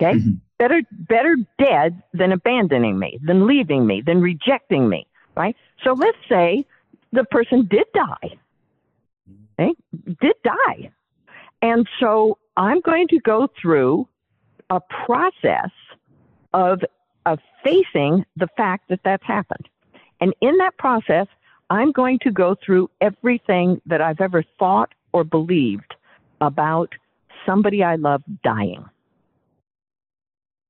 [0.00, 0.18] Okay.
[0.18, 0.34] Mm-hmm.
[0.58, 5.06] Better, better dead than abandoning me, than leaving me, than rejecting me.
[5.36, 5.56] Right.
[5.84, 6.66] So let's say
[7.12, 8.38] the person did die.
[9.58, 9.74] Okay.
[10.20, 10.90] Did die.
[11.62, 14.08] And so I'm going to go through
[14.70, 15.70] a process
[16.54, 16.80] of,
[17.26, 19.68] of facing the fact that that's happened.
[20.20, 21.26] And in that process,
[21.68, 25.94] I'm going to go through everything that I've ever thought or believed
[26.40, 26.94] about
[27.46, 28.84] somebody I love dying.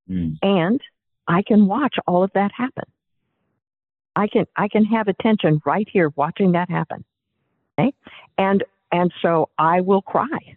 [0.09, 0.37] Mm.
[0.43, 0.81] And
[1.29, 2.85] I can watch all of that happen.
[4.21, 7.05] I can I can have attention right here watching that happen.
[7.79, 7.93] Okay?
[8.37, 10.57] And and so I will cry.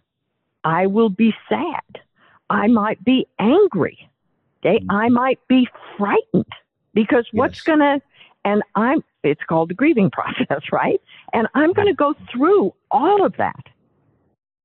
[0.64, 2.02] I will be sad.
[2.50, 4.10] I might be angry.
[4.58, 4.80] Okay?
[4.80, 4.86] Mm.
[4.90, 6.52] I might be frightened
[6.92, 7.38] because yes.
[7.38, 8.00] what's going to
[8.44, 11.00] and I'm, it's called the grieving process, right?
[11.32, 13.64] And I'm going to go through all of that.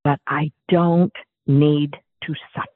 [0.03, 1.13] But I don't
[1.47, 2.67] need to suffer.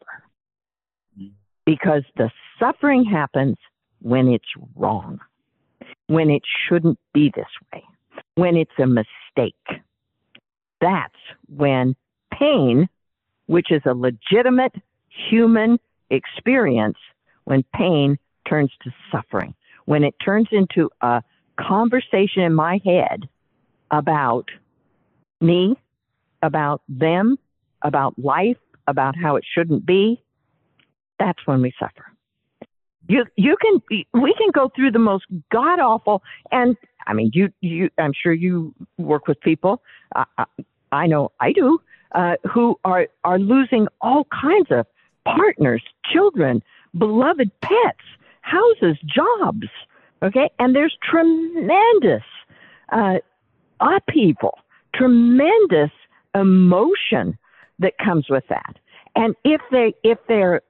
[1.66, 3.58] because the suffering happens
[4.00, 5.20] when it's wrong,
[6.08, 7.84] when it shouldn't be this way,
[8.36, 9.82] when it's a mistake.
[10.82, 11.14] That's
[11.48, 11.96] when
[12.32, 12.90] pain,
[13.46, 14.74] which is a legitimate
[15.30, 15.80] human
[16.10, 16.98] experience,
[17.46, 18.18] when pain
[18.48, 19.54] turns to suffering,
[19.86, 21.22] when it turns into a
[21.60, 23.28] conversation in my head
[23.92, 24.50] about
[25.40, 25.76] me,
[26.42, 27.38] about them,
[27.82, 28.58] about life,
[28.88, 30.22] about how it shouldn't be,
[31.20, 32.13] that's when we suffer.
[33.08, 33.82] You you can
[34.14, 38.34] we can go through the most god awful and I mean you you I'm sure
[38.34, 39.82] you work with people
[40.16, 40.46] uh,
[40.92, 41.80] I know I do
[42.14, 44.86] uh, who are are losing all kinds of
[45.26, 46.64] partners, children,
[46.98, 48.06] beloved pets,
[48.42, 49.68] houses, jobs.
[50.22, 52.24] Okay, and there's tremendous
[52.92, 53.16] uh,
[53.82, 54.60] upheaval,
[54.96, 55.92] tremendous
[56.36, 57.38] emotion
[57.80, 58.78] that comes with that.
[59.16, 60.62] And if they if they're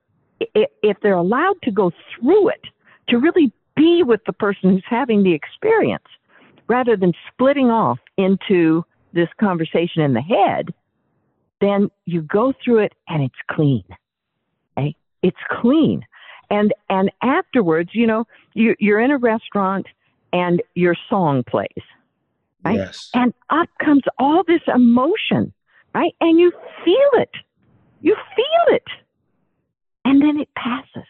[0.53, 2.61] if they're allowed to go through it,
[3.09, 6.05] to really be with the person who's having the experience,
[6.67, 10.73] rather than splitting off into this conversation in the head,
[11.61, 13.83] then you go through it and it's clean.
[14.77, 14.95] Okay?
[15.21, 16.05] It's clean.
[16.49, 19.87] And and afterwards, you know, you, you're in a restaurant
[20.31, 21.69] and your song plays.
[22.63, 22.75] Right?
[22.75, 23.09] Yes.
[23.13, 25.53] And up comes all this emotion,
[25.93, 26.13] right?
[26.21, 26.51] And you
[26.85, 27.31] feel it.
[28.01, 28.83] You feel it
[30.13, 31.09] and then it passes.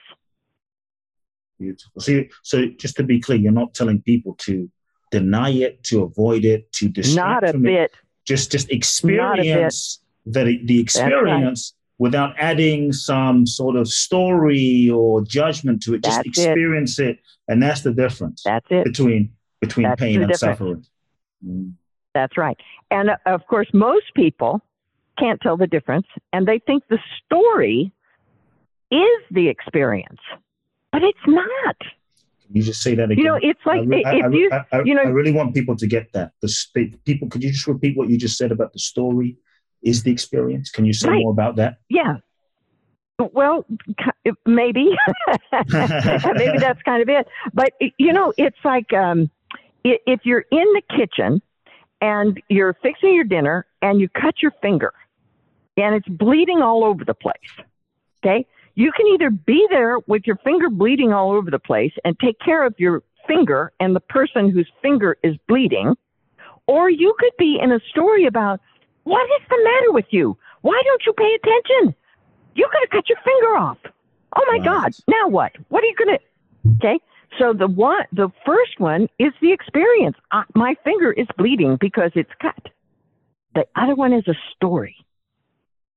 [1.60, 2.02] Beautiful.
[2.02, 4.70] So, so just to be clear, you're not telling people to
[5.12, 7.74] deny it, to avoid it, to distract Not a bit.
[7.74, 7.92] It.
[8.26, 12.06] Just, just experience the the experience right.
[12.06, 16.04] without adding some sort of story or judgment to it.
[16.04, 17.08] Just that's experience it.
[17.08, 17.20] it.
[17.50, 18.44] and that's the difference.
[18.46, 20.58] That's it between between that's pain and difference.
[20.58, 20.86] suffering.
[21.46, 21.74] Mm.
[22.14, 22.58] That's right.
[22.90, 24.62] And uh, of course, most people
[25.20, 27.92] can't tell the difference, and they think the story
[28.94, 30.20] is the experience,
[30.92, 31.78] but it's not.
[31.80, 33.18] Can you just say that again?
[33.18, 35.76] You know, it's like I, if I, you, I, you know, I really want people
[35.76, 36.32] to get that.
[36.42, 39.38] The people, could you just repeat what you just said about the story?
[39.82, 40.70] Is the experience?
[40.70, 41.20] Can you say right.
[41.20, 41.78] more about that?
[41.90, 42.18] Yeah.
[43.20, 43.66] Well,
[44.46, 44.96] maybe,
[45.52, 47.28] maybe that's kind of it.
[47.54, 49.30] But you know, it's like um,
[49.84, 51.42] if you're in the kitchen
[52.02, 54.94] and you're fixing your dinner and you cut your finger
[55.78, 57.38] and it's bleeding all over the place.
[58.24, 58.46] Okay,
[58.76, 62.40] you can either be there with your finger bleeding all over the place and take
[62.40, 65.96] care of your finger and the person whose finger is bleeding,
[66.68, 68.60] or you could be in a story about
[69.04, 70.38] what is the matter with you?
[70.62, 71.96] Why don't you pay attention?
[72.56, 73.78] You could have cut your finger off.
[74.36, 74.94] Oh my God!
[75.08, 75.52] Now what?
[75.70, 76.20] What are you gonna?
[76.78, 77.00] Okay,
[77.40, 80.16] so the one, the first one is the experience.
[80.32, 82.70] Uh, my finger is bleeding because it's cut.
[83.54, 84.96] The other one is a story.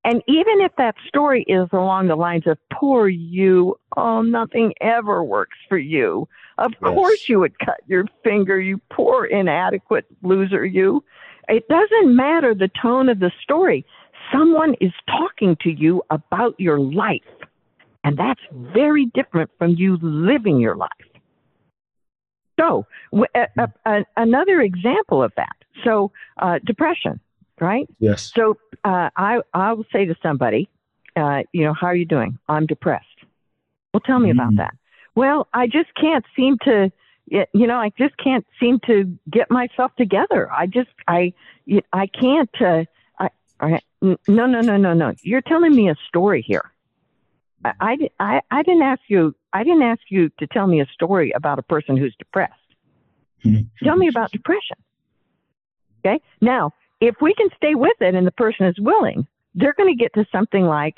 [0.06, 5.24] And even if that story is along the lines of poor you, oh, nothing ever
[5.24, 6.28] works for you.
[6.58, 6.94] Of yes.
[6.94, 11.02] course you would cut your finger, you poor inadequate loser, you.
[11.48, 13.84] It doesn't matter the tone of the story.
[14.32, 17.22] Someone is talking to you about your life.
[18.04, 20.90] And that's very different from you living your life.
[22.60, 22.86] So,
[23.34, 25.56] a, a, a, another example of that.
[25.82, 27.18] So, uh, depression
[27.60, 27.88] right?
[27.98, 28.32] Yes.
[28.34, 30.68] So uh, I I will say to somebody,
[31.16, 32.38] uh, you know, how are you doing?
[32.48, 33.06] I'm depressed.
[33.92, 34.32] Well, tell me mm.
[34.32, 34.74] about that.
[35.14, 36.92] Well, I just can't seem to,
[37.26, 40.50] you know, I just can't seem to get myself together.
[40.52, 41.32] I just I
[41.92, 42.50] I can't.
[42.60, 42.84] Uh,
[43.18, 43.30] I,
[43.60, 45.14] I no no no no no.
[45.22, 46.70] You're telling me a story here.
[47.80, 51.32] I, I, I didn't ask you I didn't ask you to tell me a story
[51.32, 52.52] about a person who's depressed.
[53.82, 54.76] tell me about depression.
[56.04, 56.20] Okay?
[56.42, 56.72] Now,
[57.06, 60.12] if we can stay with it and the person is willing, they're going to get
[60.14, 60.96] to something like,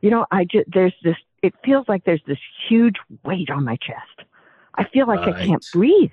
[0.00, 2.38] you know, I just, there's this, it feels like there's this
[2.68, 4.28] huge weight on my chest.
[4.74, 5.34] I feel like right.
[5.34, 6.10] I can't breathe.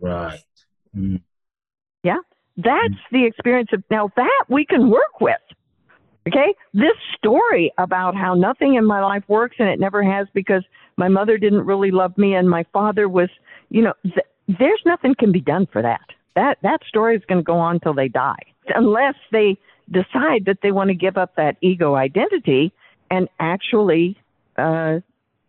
[0.00, 0.40] Right.
[0.96, 1.20] Mm.
[2.02, 2.18] Yeah.
[2.56, 3.10] That's mm.
[3.12, 5.36] the experience of, now that we can work with.
[6.26, 6.54] Okay.
[6.72, 10.64] This story about how nothing in my life works and it never has because
[10.96, 13.28] my mother didn't really love me and my father was,
[13.70, 14.26] you know, th-
[14.58, 16.00] there's nothing can be done for that.
[16.34, 19.58] That, that story is going to go on till they die unless they
[19.90, 22.72] decide that they want to give up that ego identity
[23.10, 24.16] and actually
[24.56, 25.00] uh,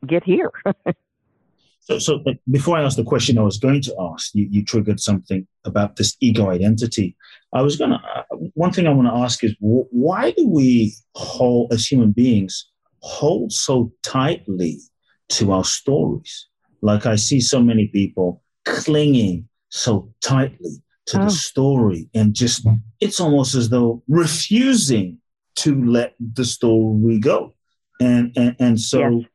[0.05, 0.51] get here.
[1.79, 4.99] so, so before I ask the question I was going to ask, you, you triggered
[4.99, 7.15] something about this ego identity.
[7.53, 10.93] I was going to, uh, one thing I want to ask is why do we
[11.15, 14.79] hold, as human beings, hold so tightly
[15.29, 16.47] to our stories?
[16.81, 21.25] Like I see so many people clinging so tightly to oh.
[21.25, 22.65] the story and just
[22.99, 25.17] it's almost as though refusing
[25.55, 27.53] to let the story go
[27.99, 29.25] and and, and so yes.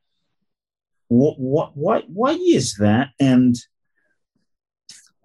[1.07, 3.09] what, what, why, why is that?
[3.19, 3.55] And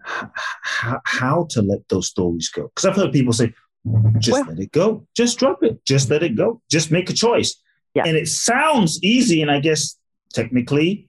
[0.03, 2.69] how, how to let those stories go?
[2.69, 3.53] Because I've heard people say,
[4.19, 7.13] just well, let it go, just drop it, just let it go, just make a
[7.13, 7.57] choice.
[7.95, 8.05] Yeah.
[8.07, 9.97] And it sounds easy, and I guess
[10.33, 11.09] technically,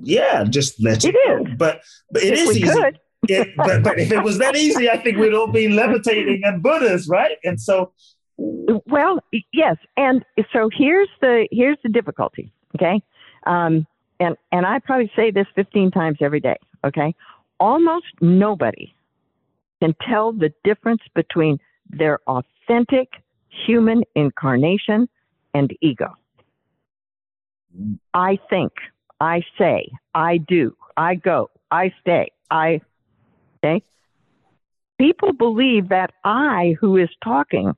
[0.00, 1.54] yeah, just let it, it go.
[1.56, 2.80] But but it if is easy.
[3.28, 6.62] It, but, but if it was that easy, I think we'd all be levitating and
[6.62, 7.36] Buddhas, right?
[7.44, 7.92] And so,
[8.36, 9.20] well,
[9.52, 12.52] yes, and so here's the here's the difficulty.
[12.74, 13.02] Okay,
[13.46, 13.86] um,
[14.20, 16.56] and and I probably say this 15 times every day.
[16.84, 17.14] Okay,
[17.60, 18.94] almost nobody
[19.80, 21.58] can tell the difference between
[21.90, 23.08] their authentic
[23.66, 25.08] human incarnation
[25.52, 26.14] and ego.
[28.12, 28.72] I think,
[29.20, 32.80] I say, I do, I go, I stay, I,
[33.64, 33.82] okay?
[34.98, 37.72] People believe that I who is talking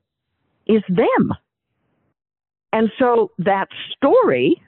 [0.65, 1.33] is them.
[2.73, 4.61] And so that story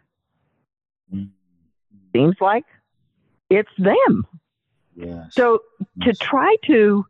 [2.13, 2.65] seems like
[3.49, 4.25] it's them.
[4.95, 5.27] Yes.
[5.31, 5.59] So
[6.01, 7.05] to try to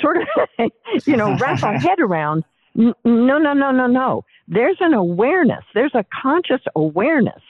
[0.00, 0.70] sort of,
[1.06, 4.24] you know, wrap our head around, no, no, no, no, no.
[4.48, 5.64] There's an awareness.
[5.74, 7.42] There's a conscious awareness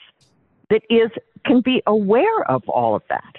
[0.69, 1.11] that is
[1.45, 3.35] can be aware of all of that,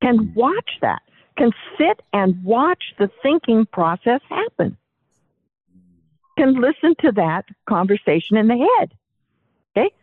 [0.00, 0.34] can hmm.
[0.34, 1.02] watch that,
[1.36, 4.76] can sit and watch the thinking process happen,
[6.36, 8.92] can listen to that conversation in the head.
[9.76, 9.94] Okay,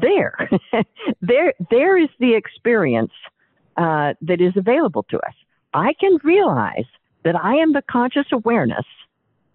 [0.00, 0.50] there,
[1.20, 3.12] there, there is the experience
[3.76, 5.34] uh, that is available to us.
[5.74, 6.84] I can realize
[7.24, 8.84] that I am the conscious awareness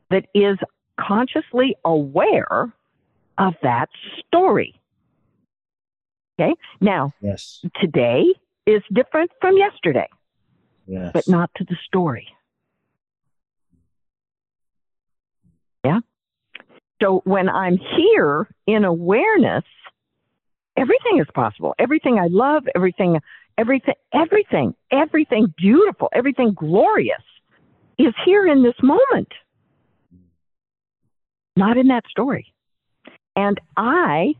[0.09, 0.57] that is
[0.99, 2.73] consciously aware
[3.37, 3.89] of that
[4.25, 4.79] story.
[6.39, 6.53] Okay.
[6.81, 7.63] Now, yes.
[7.79, 8.25] today
[8.65, 10.07] is different from yesterday,
[10.87, 11.11] yes.
[11.13, 12.27] but not to the story.
[15.83, 15.99] Yeah.
[17.01, 19.63] So when I'm here in awareness,
[20.75, 21.75] everything is possible.
[21.77, 23.19] Everything I love, everything
[23.57, 27.23] everything, everything, everything beautiful, everything glorious
[27.97, 29.31] is here in this moment,
[31.55, 32.53] not in that story.
[33.35, 34.35] And I,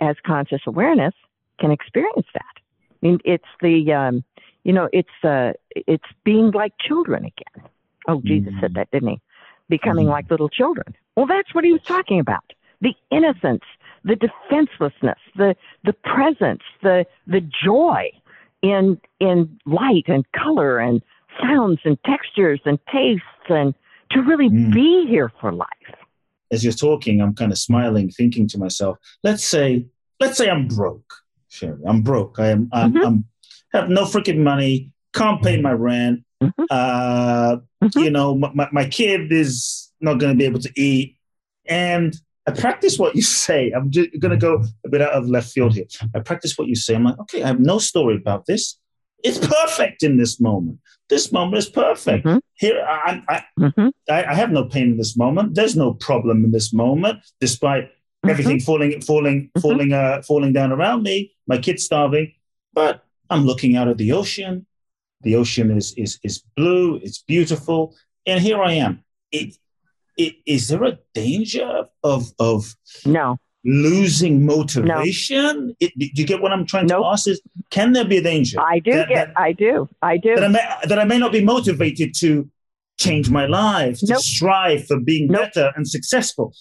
[0.00, 1.14] as conscious awareness,
[1.60, 2.42] can experience that.
[2.90, 4.24] I mean, it's the, um,
[4.64, 7.68] you know, it's uh, it's being like children again.
[8.08, 8.60] Oh, Jesus mm-hmm.
[8.60, 9.20] said that, didn't he?
[9.68, 10.12] Becoming mm-hmm.
[10.12, 10.94] like little children.
[11.16, 12.52] Well, that's what he was talking about.
[12.80, 13.62] The innocence,
[14.04, 15.54] the defenselessness, the
[15.84, 18.10] the presence, the the joy
[18.62, 21.02] in in light and color and
[21.40, 23.74] sounds and textures and tastes and
[24.10, 24.72] to really mm.
[24.72, 25.68] be here for life.
[26.50, 29.86] As you're talking, I'm kind of smiling, thinking to myself, let's say,
[30.20, 31.14] let's say I'm broke.
[31.48, 32.38] Sure, I'm broke.
[32.38, 33.06] I am I'm, mm-hmm.
[33.06, 33.24] I'm
[33.72, 36.24] have no freaking money, can't pay my rent.
[36.42, 36.64] Mm-hmm.
[36.70, 37.98] Uh, mm-hmm.
[37.98, 41.16] you know, my, my kid is not going to be able to eat.
[41.66, 42.14] And
[42.46, 43.70] I practice what you say.
[43.70, 45.86] I'm just going to go a bit out of left field here.
[46.14, 46.94] I practice what you say.
[46.94, 48.78] I'm like, okay, I have no story about this.
[49.22, 50.80] It's perfect in this moment.
[51.08, 52.26] This moment is perfect.
[52.26, 52.38] Mm-hmm.
[52.54, 53.88] Here, I, I, mm-hmm.
[54.10, 55.54] I, I, have no pain in this moment.
[55.54, 58.30] There's no problem in this moment, despite mm-hmm.
[58.30, 59.60] everything falling, falling, mm-hmm.
[59.60, 61.32] falling, uh, falling down around me.
[61.46, 62.32] My kid's starving,
[62.72, 64.66] but I'm looking out at the ocean.
[65.22, 66.96] The ocean is is is blue.
[67.02, 67.94] It's beautiful,
[68.26, 69.04] and here I am.
[69.30, 69.56] It,
[70.18, 72.76] is there a danger of of
[73.06, 75.68] no losing motivation?
[75.68, 75.74] No.
[75.80, 77.02] It, do you get what I'm trying nope.
[77.02, 77.28] to ask?
[77.28, 78.60] Is can there be a danger?
[78.60, 79.28] I do that, get.
[79.28, 79.88] That, I do.
[80.02, 80.34] I do.
[80.34, 82.50] That I, may, that I may not be motivated to
[82.98, 84.20] change my life, to nope.
[84.20, 85.52] strive for being nope.
[85.54, 86.52] better and successful.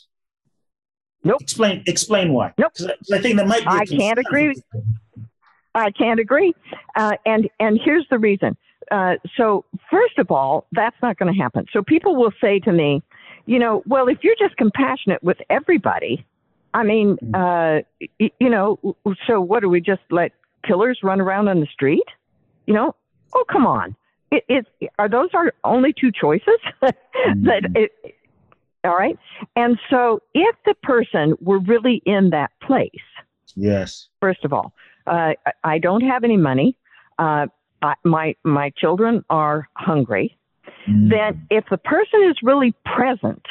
[1.23, 1.41] Nope.
[1.41, 1.83] Explain.
[1.87, 2.53] Explain why.
[2.57, 2.73] Nope.
[3.11, 3.67] I think there might be.
[3.67, 4.55] I can't agree.
[5.75, 6.53] I can't agree.
[6.95, 8.57] Uh, and and here's the reason.
[8.91, 11.65] Uh, so first of all, that's not going to happen.
[11.71, 13.01] So people will say to me,
[13.45, 16.25] you know, well, if you're just compassionate with everybody,
[16.73, 17.35] I mean, mm-hmm.
[17.35, 18.95] uh, you know,
[19.27, 20.31] so what do we just let
[20.65, 22.03] killers run around on the street?
[22.65, 22.95] You know,
[23.33, 23.95] oh come on,
[24.31, 26.59] it, it are those our only two choices?
[26.81, 26.95] that
[27.27, 27.75] mm-hmm.
[27.75, 27.91] it,
[28.83, 29.17] all right,
[29.55, 32.89] and so if the person were really in that place,
[33.55, 34.73] yes, first of all,
[35.07, 35.33] uh,
[35.63, 36.77] I don't have any money.
[37.17, 37.47] Uh,
[37.81, 40.37] I, my my children are hungry
[40.87, 41.09] mm-hmm.
[41.09, 43.45] then if the person is really present,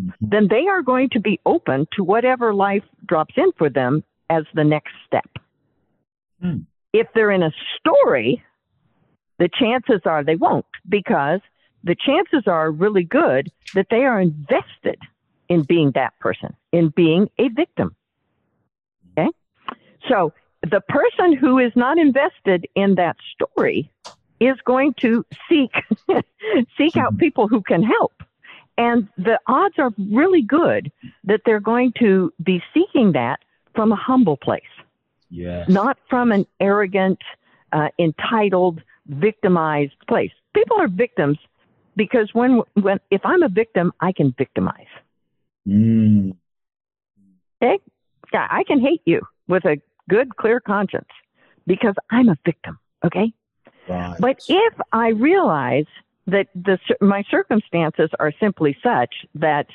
[0.00, 0.10] mm-hmm.
[0.20, 4.44] then they are going to be open to whatever life drops in for them as
[4.54, 5.28] the next step.
[6.42, 6.66] Mm.
[6.92, 8.42] If they're in a story,
[9.38, 11.40] the chances are they won't because
[11.84, 14.98] the chances are really good that they are invested
[15.48, 17.94] in being that person, in being a victim.
[19.12, 19.28] Okay?
[20.08, 20.32] So
[20.62, 23.90] the person who is not invested in that story
[24.40, 25.72] is going to seek
[26.76, 27.18] seek out mm-hmm.
[27.18, 28.12] people who can help.
[28.76, 30.92] And the odds are really good
[31.24, 33.40] that they're going to be seeking that
[33.74, 34.62] from a humble place.
[35.30, 35.68] Yes.
[35.68, 37.18] Not from an arrogant,
[37.72, 40.30] uh, entitled, victimized place.
[40.54, 41.38] People are victims
[41.96, 44.86] because when when if I'm a victim, I can victimize.
[45.66, 46.36] Mm.
[47.60, 47.78] Okay,
[48.32, 51.08] yeah, I can hate you with a good, clear conscience
[51.66, 52.78] because I'm a victim.
[53.04, 53.32] Okay,
[53.88, 54.16] Right.
[54.18, 55.86] but if I realize
[56.26, 59.66] that the my circumstances are simply such that,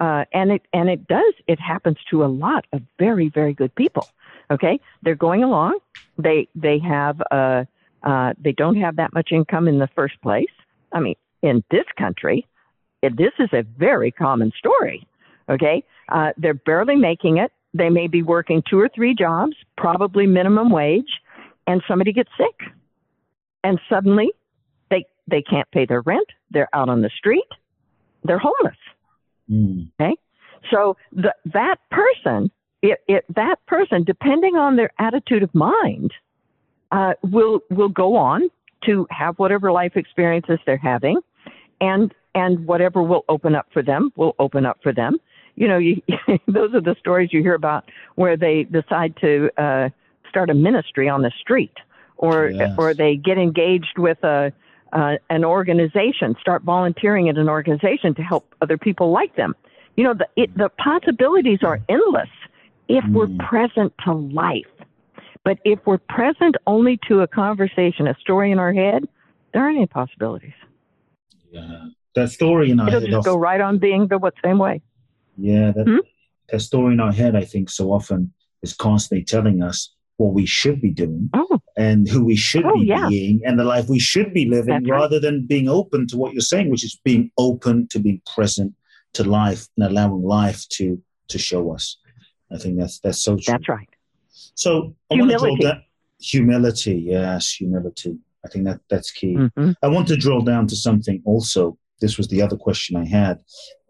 [0.00, 3.74] uh, and it and it does, it happens to a lot of very very good
[3.74, 4.06] people.
[4.50, 5.78] Okay, they're going along.
[6.16, 7.64] They they have uh,
[8.02, 10.46] uh, they don't have that much income in the first place.
[10.92, 12.46] I mean, in this country,
[13.02, 15.06] this is a very common story.
[15.50, 17.52] Okay, uh, they're barely making it.
[17.74, 21.20] They may be working two or three jobs, probably minimum wage,
[21.66, 22.68] and somebody gets sick,
[23.62, 24.30] and suddenly
[24.90, 26.26] they they can't pay their rent.
[26.50, 27.48] They're out on the street.
[28.24, 28.76] They're homeless.
[29.50, 29.90] Mm.
[30.70, 32.50] So the, that person,
[32.82, 36.12] it, it, that person, depending on their attitude of mind,
[36.90, 38.48] uh, will will go on
[38.86, 41.20] to have whatever life experiences they're having,
[41.80, 45.18] and and whatever will open up for them will open up for them.
[45.58, 46.00] You know, you,
[46.46, 49.88] those are the stories you hear about where they decide to uh,
[50.28, 51.74] start a ministry on the street,
[52.16, 52.74] or Yes.
[52.78, 54.52] or they get engaged with a
[54.92, 59.54] uh, an organization, start volunteering at an organization to help other people like them.
[59.96, 62.30] You know, the it, the possibilities are endless
[62.88, 63.38] if we're Mm.
[63.50, 64.72] present to life.
[65.44, 69.06] But if we're present only to a conversation, a story in our head,
[69.52, 70.52] there aren't any possibilities.
[71.50, 71.86] Yeah.
[72.14, 73.10] That story in our It'll head.
[73.10, 74.80] just of- go right on being the what same way.
[75.38, 75.98] Yeah, that, Hmm?
[76.50, 78.32] that story in our head, I think, so often
[78.62, 82.74] is constantly telling us what we should be doing Oh, and who we should Oh,
[82.74, 83.08] be yeah.
[83.08, 84.98] being and the life we should be living That's right.
[85.00, 88.74] rather than being open to what you're saying, which is being open to being present
[89.12, 91.98] to life and allowing life to to show us.
[92.50, 93.52] I think that's that's so true.
[93.54, 93.88] that's right.
[94.54, 95.62] So I want to drill Humility.
[95.64, 95.82] down
[96.20, 98.18] humility, yes, humility.
[98.44, 99.34] I think that that's key.
[99.36, 101.78] hmm I want to drill down to something also.
[102.00, 103.40] This was the other question I had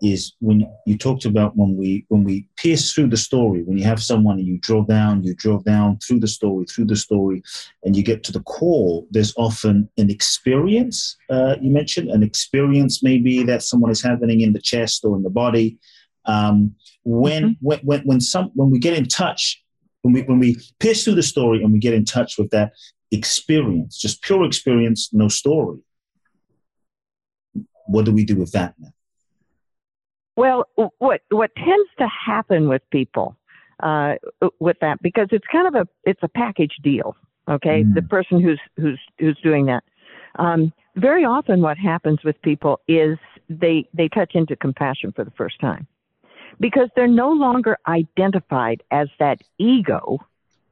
[0.01, 3.85] is when you talked about when we when we pierce through the story, when you
[3.85, 7.43] have someone and you drill down, you drill down through the story, through the story,
[7.83, 11.17] and you get to the core, there's often an experience.
[11.29, 15.23] Uh, you mentioned an experience maybe that someone is having in the chest or in
[15.23, 15.79] the body.
[16.25, 19.63] Um, when, when when when some when we get in touch,
[20.03, 22.73] when we when we pierce through the story and we get in touch with that
[23.11, 25.79] experience, just pure experience, no story.
[27.89, 28.93] What do we do with that now?
[30.37, 30.69] Well,
[30.99, 33.37] what what tends to happen with people
[33.83, 34.15] uh,
[34.61, 37.17] with that because it's kind of a it's a package deal.
[37.49, 37.95] Okay, Mm.
[37.95, 39.83] the person who's who's who's doing that.
[40.39, 43.19] Um, very often, what happens with people is
[43.49, 45.87] they they touch into compassion for the first time
[46.61, 50.19] because they're no longer identified as that ego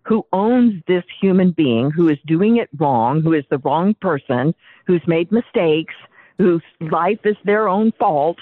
[0.02, 4.54] who owns this human being who is doing it wrong, who is the wrong person,
[4.86, 5.94] who's made mistakes,
[6.38, 8.38] whose life is their own fault.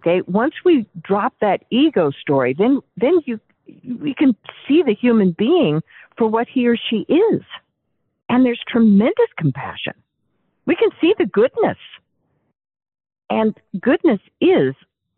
[0.00, 3.40] Okay, once we drop that ego story, then then you
[3.84, 4.36] we can
[4.66, 5.80] see the human being
[6.18, 7.42] for what he or she is,
[8.28, 9.94] and there's tremendous compassion.
[10.66, 11.78] We can see the goodness,
[13.30, 14.74] and goodness is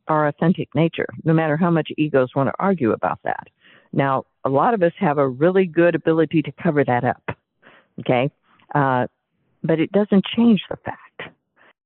[0.08, 1.08] our authentic nature.
[1.24, 3.48] No matter how much egos want to argue about that.
[3.92, 7.22] Now, a lot of us have a really good ability to cover that up.
[8.00, 8.30] Okay,
[8.74, 9.06] uh,
[9.62, 11.34] but it doesn't change the fact.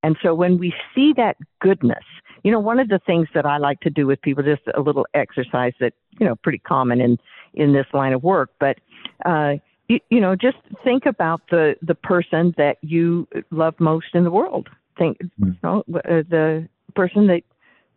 [0.03, 2.05] And so when we see that goodness,
[2.45, 4.81] you know, one of the things that I like to do with people, just a
[4.81, 7.19] little exercise that, you know, pretty common in,
[7.55, 8.79] in this line of work, but,
[9.27, 9.55] uh,
[9.89, 14.31] you, you know, just think about the, the person that you love most in the
[14.31, 14.69] world.
[14.99, 17.43] Think, you know, uh, the person that,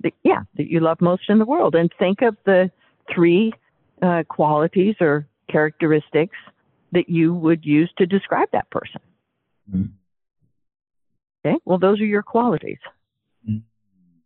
[0.02, 2.72] that, yeah, that you love most in the world and think of the
[3.14, 3.54] three,
[4.02, 6.38] uh, qualities or characteristics
[6.92, 9.02] that you would use to describe that person.
[9.74, 9.90] Mm.
[11.46, 12.78] Okay, well, those are your qualities.
[13.50, 13.62] Mm.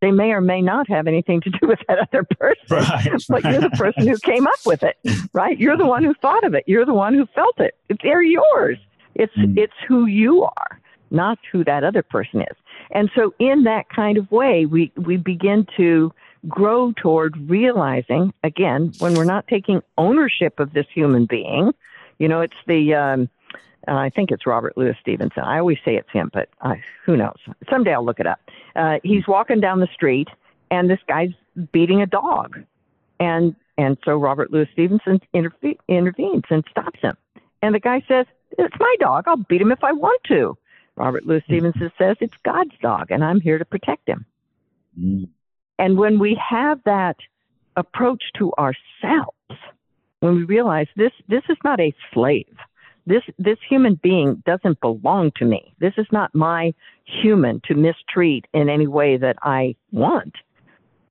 [0.01, 3.23] They may or may not have anything to do with that other person, Right.
[3.29, 4.97] but you're the person who came up with it,
[5.33, 5.57] right?
[5.57, 6.63] You're the one who thought of it.
[6.67, 7.75] You're the one who felt it.
[8.03, 8.77] They're yours.
[9.15, 9.57] It's Mm.
[9.57, 12.57] it's who you are, not who that other person is.
[12.91, 16.11] And so, in that kind of way, we we begin to
[16.49, 21.71] grow toward realizing again when we're not taking ownership of this human being.
[22.19, 23.29] You know, it's the um,
[23.87, 25.43] uh, I think it's Robert Louis Stevenson.
[25.43, 26.75] I always say it's him, but uh,
[27.05, 27.37] who knows?
[27.69, 28.39] Someday I'll look it up.
[28.75, 30.27] Uh, he's walking down the street,
[30.71, 31.31] and this guy's
[31.71, 32.59] beating a dog,
[33.19, 37.15] and and so Robert Louis Stevenson interfe- intervenes and stops him.
[37.61, 38.25] And the guy says,
[38.57, 39.25] "It's my dog.
[39.27, 40.57] I'll beat him if I want to."
[40.95, 44.25] Robert Louis Stevenson says, "It's God's dog, and I'm here to protect him."
[44.99, 45.29] Mm.
[45.77, 47.17] And when we have that
[47.75, 49.35] approach to ourselves,
[50.21, 52.55] when we realize this this is not a slave.
[53.07, 55.73] This this human being doesn't belong to me.
[55.79, 56.73] This is not my
[57.05, 60.33] human to mistreat in any way that I want.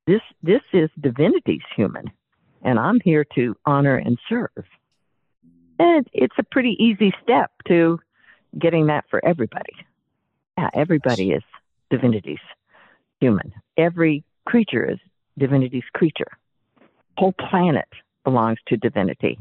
[0.07, 2.11] This this is divinity's human,
[2.63, 4.65] and I'm here to honor and serve.
[5.79, 8.01] And it's a pretty easy step to
[8.59, 9.75] getting that for everybody.
[10.59, 11.43] Yeah, everybody is
[11.91, 12.39] divinity's
[13.21, 13.53] human.
[13.77, 14.99] Every creature is
[15.39, 16.31] divinity's creature.
[17.19, 17.89] Whole planet
[18.25, 19.39] belongs to divinity,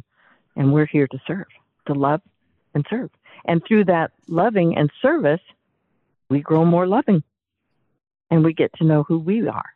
[0.56, 1.48] and we're here to serve,
[1.88, 2.22] to love
[2.74, 3.10] and serve.
[3.46, 5.42] And through that loving and service,
[6.30, 7.24] we grow more loving,
[8.32, 9.74] and we get to know who we are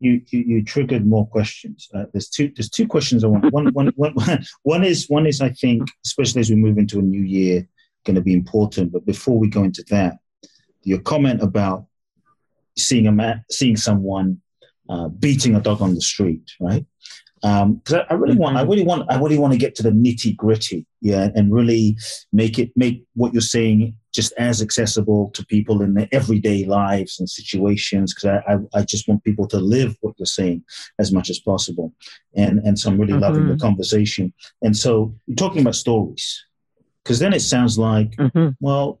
[0.00, 1.88] you, you, you triggered more questions.
[1.92, 3.52] Uh, there's two there's two questions I want.
[3.52, 4.14] One, one, one,
[4.62, 7.66] one is one is I think especially as we move into a new year
[8.04, 8.92] going to be important.
[8.92, 10.18] But before we go into that,
[10.82, 11.86] your comment about
[12.76, 14.40] seeing a man, seeing someone
[14.88, 16.86] uh, beating a dog on the street, right?
[17.40, 18.70] Because um, I, I, really want, I mm-hmm.
[18.70, 21.96] really want, I really want to get to the nitty gritty, yeah, and really
[22.32, 27.20] make it make what you're saying just as accessible to people in their everyday lives
[27.20, 28.14] and situations.
[28.14, 30.64] Because I, I, I, just want people to live what you're saying
[30.98, 31.92] as much as possible,
[32.34, 33.22] and and so I'm really mm-hmm.
[33.22, 33.66] loving the mm-hmm.
[33.66, 34.32] conversation.
[34.62, 36.44] And so you're talking about stories,
[37.04, 38.50] because then it sounds like, mm-hmm.
[38.60, 39.00] well,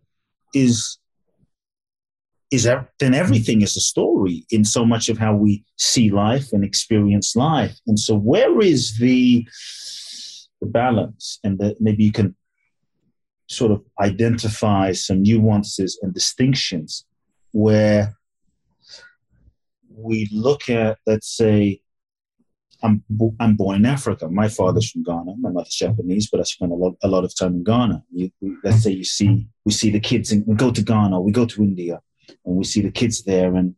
[0.54, 0.98] is
[2.50, 2.64] is
[2.98, 7.36] then everything is a story in so much of how we see life and experience
[7.36, 7.78] life.
[7.86, 9.46] And so where is the
[10.60, 12.34] the balance and that maybe you can
[13.46, 17.04] sort of identify some nuances and distinctions
[17.52, 18.16] where
[19.90, 21.80] we look at, let's say,
[22.82, 23.02] I'm,
[23.40, 24.28] I'm born in Africa.
[24.28, 25.34] My father's from Ghana.
[25.40, 28.04] My mother's Japanese, but I spent a lot, a lot of time in Ghana.
[28.12, 28.30] You,
[28.62, 31.44] let's say you see, we see the kids, and we go to Ghana, we go
[31.46, 32.00] to India,
[32.44, 33.74] and we see the kids there, and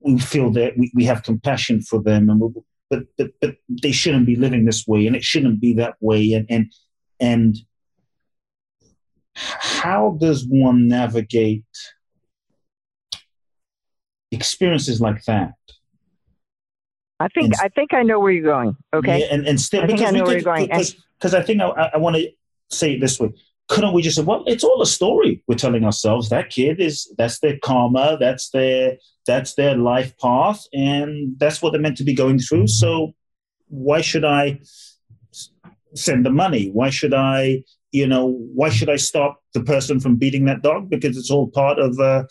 [0.00, 2.48] we feel that we, we have compassion for them, and we,
[2.90, 6.32] but, but but they shouldn't be living this way, and it shouldn't be that way,
[6.32, 6.72] and and
[7.20, 7.56] and
[9.34, 11.64] how does one navigate
[14.30, 15.54] experiences like that?
[17.20, 18.76] I think and, I think I know where you're going.
[18.92, 20.68] Okay, yeah, and and still I think I know where could, you're going
[21.18, 22.30] because I think I, I want to
[22.70, 23.30] say it this way
[23.68, 26.28] couldn't we just say, well, it's all a story we're telling ourselves.
[26.28, 31.72] That kid is that's their karma, that's their that's their life path, and that's what
[31.72, 32.66] they're meant to be going through.
[32.68, 33.14] So
[33.68, 34.60] why should I
[35.94, 36.70] send the money?
[36.70, 40.90] Why should I, you know, why should I stop the person from beating that dog?
[40.90, 42.24] Because it's all part of uh,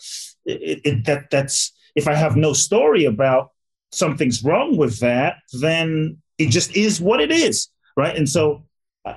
[0.44, 1.30] it, it, that.
[1.30, 3.50] That's if I have no story about
[3.90, 8.16] something's wrong with that, then it just is what it is, right?
[8.16, 8.64] And so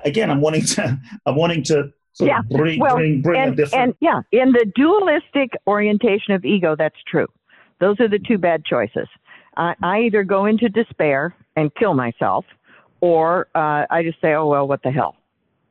[0.04, 2.40] again, I'm wanting to I'm wanting to so yeah.
[2.50, 7.28] Bring, well, bring, bring and, and yeah, in the dualistic orientation of ego, that's true.
[7.78, 9.06] Those are the two bad choices.
[9.56, 12.44] I, I either go into despair and kill myself,
[13.00, 15.14] or uh, I just say, "Oh well, what the hell,"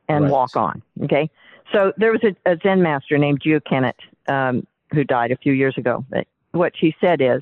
[0.07, 0.31] and right.
[0.31, 0.81] walk on.
[1.03, 1.29] Okay.
[1.73, 5.51] So there was a, a Zen master named Jiyu Kennett um, who died a few
[5.51, 6.05] years ago.
[6.09, 7.41] But what she said is,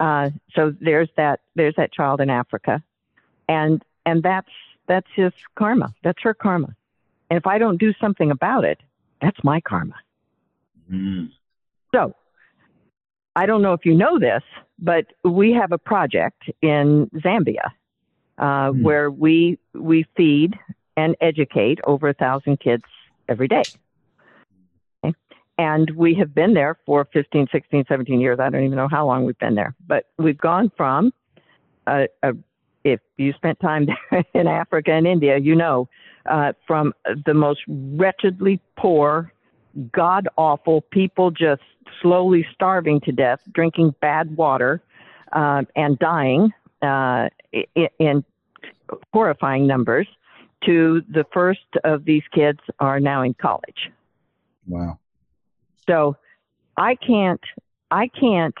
[0.00, 2.82] uh, so there's that there's that child in Africa,
[3.48, 4.50] and and that's
[4.88, 5.94] that's his karma.
[6.02, 6.74] That's her karma.
[7.30, 8.80] And if I don't do something about it,
[9.20, 9.94] that's my karma.
[10.90, 11.30] Mm.
[11.94, 12.14] So
[13.36, 14.42] I don't know if you know this,
[14.78, 17.70] but we have a project in Zambia
[18.38, 18.82] uh, mm.
[18.82, 20.54] where we we feed
[20.96, 22.84] and educate over a thousand kids
[23.28, 23.62] every day.
[25.04, 25.14] Okay?
[25.58, 28.38] And we have been there for 15, 16, 17 years.
[28.40, 31.12] I don't even know how long we've been there, but we've gone from
[31.86, 32.32] a, a
[32.84, 35.88] if you spent time there in Africa and India, you know
[36.28, 36.92] uh, from
[37.26, 39.32] the most wretchedly poor,
[39.92, 41.62] god awful people just
[42.02, 44.82] slowly starving to death, drinking bad water,
[45.32, 46.52] uh, and dying
[46.82, 48.24] uh, in, in
[49.12, 50.06] horrifying numbers,
[50.64, 53.90] to the first of these kids are now in college.
[54.66, 54.98] Wow.
[55.86, 56.16] So
[56.76, 57.40] I can't,
[57.90, 58.54] I can't,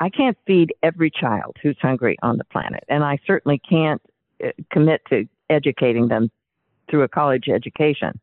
[0.00, 4.02] I can't feed every child who's hungry on the planet, and I certainly can't
[4.44, 6.30] uh, commit to educating them
[6.88, 8.18] through a college education.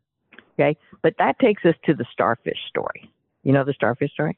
[0.53, 0.77] Okay.
[1.01, 3.09] But that takes us to the starfish story.
[3.43, 4.37] You know the starfish story?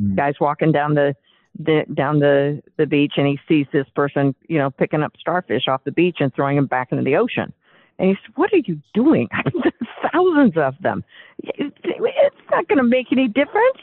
[0.00, 0.16] Mm.
[0.16, 1.14] Guy's walking down the,
[1.58, 5.66] the down the, the beach and he sees this person, you know, picking up starfish
[5.66, 7.52] off the beach and throwing them back into the ocean.
[7.98, 9.28] And he says, What are you doing?
[10.12, 11.04] Thousands of them.
[11.38, 13.78] It's not going to make any difference.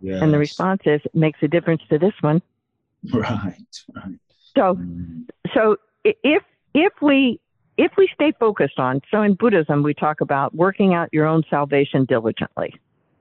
[0.00, 0.22] Yes.
[0.22, 2.40] And the response is, It makes a difference to this one.
[3.12, 3.54] Right,
[3.94, 4.18] right.
[4.54, 5.24] So, mm.
[5.54, 6.42] so if
[6.74, 7.40] if we
[7.80, 11.42] if we stay focused on, so in Buddhism, we talk about working out your own
[11.48, 12.78] salvation diligently.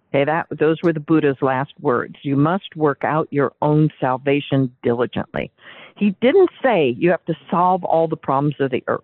[0.09, 2.15] Okay, that those were the Buddha's last words.
[2.23, 5.49] You must work out your own salvation diligently.
[5.95, 9.01] he didn't say you have to solve all the problems of the earth.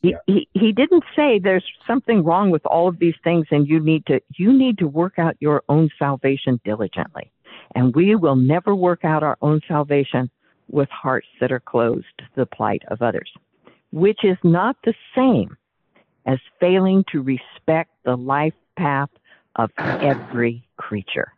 [0.00, 0.18] He, yeah.
[0.26, 4.06] he, he didn't say there's something wrong with all of these things and you need
[4.06, 7.32] to you need to work out your own salvation diligently.
[7.74, 10.30] And we will never work out our own salvation
[10.68, 13.30] with hearts that are closed to the plight of others,
[13.92, 15.56] which is not the same
[16.26, 19.10] as failing to respect the life path
[19.56, 21.32] of every creature.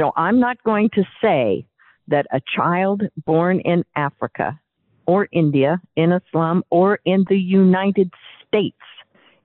[0.00, 1.66] So I'm not going to say
[2.08, 4.60] that a child born in Africa
[5.06, 8.12] or India in a slum or in the United
[8.46, 8.76] States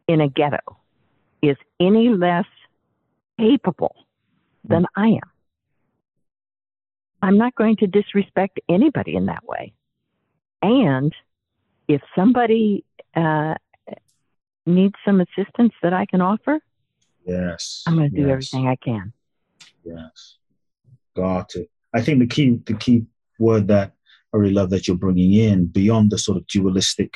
[0.07, 0.77] in a ghetto
[1.41, 2.45] is any less
[3.39, 3.95] capable
[4.63, 5.31] than I am.
[7.21, 9.73] I'm not going to disrespect anybody in that way.
[10.61, 11.13] And
[11.87, 12.83] if somebody
[13.15, 13.55] uh,
[14.65, 16.59] needs some assistance that I can offer,
[17.25, 18.31] yes, I'm going to do yes.
[18.31, 19.13] everything I can.
[19.83, 20.37] Yes,
[21.15, 21.69] got it.
[21.93, 23.05] I think the key the key
[23.39, 23.93] word that
[24.33, 27.13] I really love that you're bringing in beyond the sort of dualistic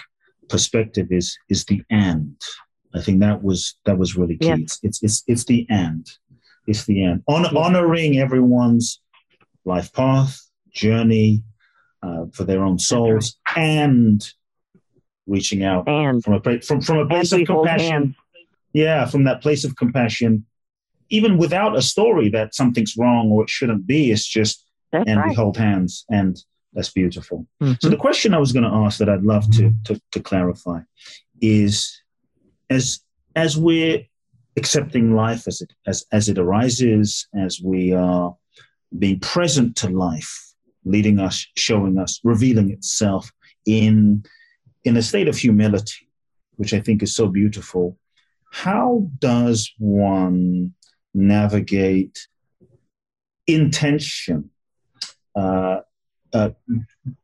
[0.49, 2.35] perspective is is the and.
[2.95, 4.47] I think that was that was really key.
[4.47, 4.59] Yes.
[4.59, 6.07] It's, it's it's it's the and.
[6.65, 7.23] It's the end.
[7.27, 7.53] Hon- yes.
[7.55, 9.01] Honoring everyone's
[9.65, 10.39] life path,
[10.71, 11.43] journey
[12.03, 13.63] uh, for their own souls, right.
[13.63, 14.27] and
[15.25, 18.15] reaching out and from a from from a place of compassion.
[18.73, 20.45] Yeah, from that place of compassion,
[21.09, 24.11] even without a story that something's wrong or it shouldn't be.
[24.11, 25.29] It's just That's and right.
[25.29, 26.37] we hold hands, and
[26.73, 27.45] that's beautiful.
[27.61, 27.73] Mm-hmm.
[27.81, 30.79] So the question I was going to ask that I'd love to, to to clarify
[31.41, 32.01] is
[32.69, 33.01] as
[33.35, 34.03] as we're
[34.57, 38.35] accepting life as it as as it arises, as we are
[38.97, 40.52] being present to life,
[40.85, 43.31] leading us, showing us, revealing itself
[43.65, 44.23] in
[44.83, 46.09] in a state of humility,
[46.55, 47.97] which I think is so beautiful.
[48.51, 50.73] How does one
[51.13, 52.27] navigate
[53.47, 54.49] intention,
[55.35, 55.79] uh,
[56.33, 56.49] uh,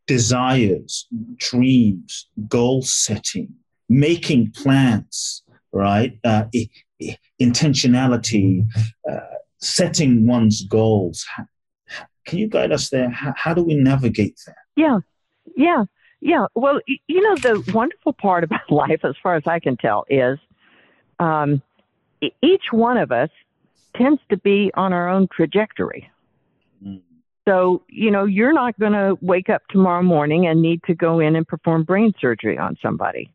[0.07, 1.07] desires,
[1.37, 3.53] dreams, goal setting,
[3.87, 6.17] making plans, right?
[6.23, 6.45] Uh,
[7.41, 8.65] intentionality,
[9.09, 9.19] uh,
[9.59, 11.25] setting one's goals.
[12.29, 13.09] Can you guide us there?
[13.09, 14.55] How, how do we navigate that?
[14.75, 14.99] Yeah,
[15.55, 15.85] yeah,
[16.21, 16.45] yeah.
[16.53, 20.37] Well, you know, the wonderful part about life, as far as I can tell, is
[21.19, 21.61] um,
[22.21, 23.29] each one of us
[23.95, 26.09] tends to be on our own trajectory.
[26.85, 27.01] Mm.
[27.47, 31.19] So, you know, you're not going to wake up tomorrow morning and need to go
[31.19, 33.33] in and perform brain surgery on somebody,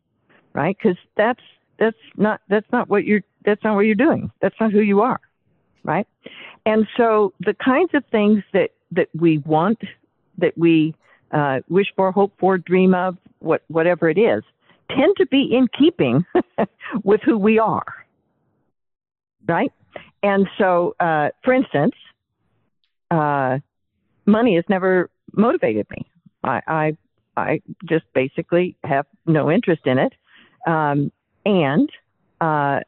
[0.53, 0.77] right?
[0.81, 1.41] Because that's
[1.77, 4.31] that's not that's not what you're that's not what you're doing.
[4.41, 5.19] That's not who you are,
[5.83, 6.07] right?
[6.65, 9.79] And so the kinds of things that that we want,
[10.37, 10.95] that we
[11.31, 14.43] uh, wish for, hope for, dream of, what whatever it is,
[14.89, 16.25] tend to be in keeping
[17.03, 17.85] with who we are,
[19.47, 19.71] right?
[20.23, 21.95] And so, uh, for instance,
[23.11, 23.59] uh,
[24.25, 26.05] money has never motivated me.
[26.43, 26.97] I, I
[27.37, 30.13] I just basically have no interest in it.
[30.65, 31.11] Um,
[31.45, 31.89] and
[32.41, 32.79] uh,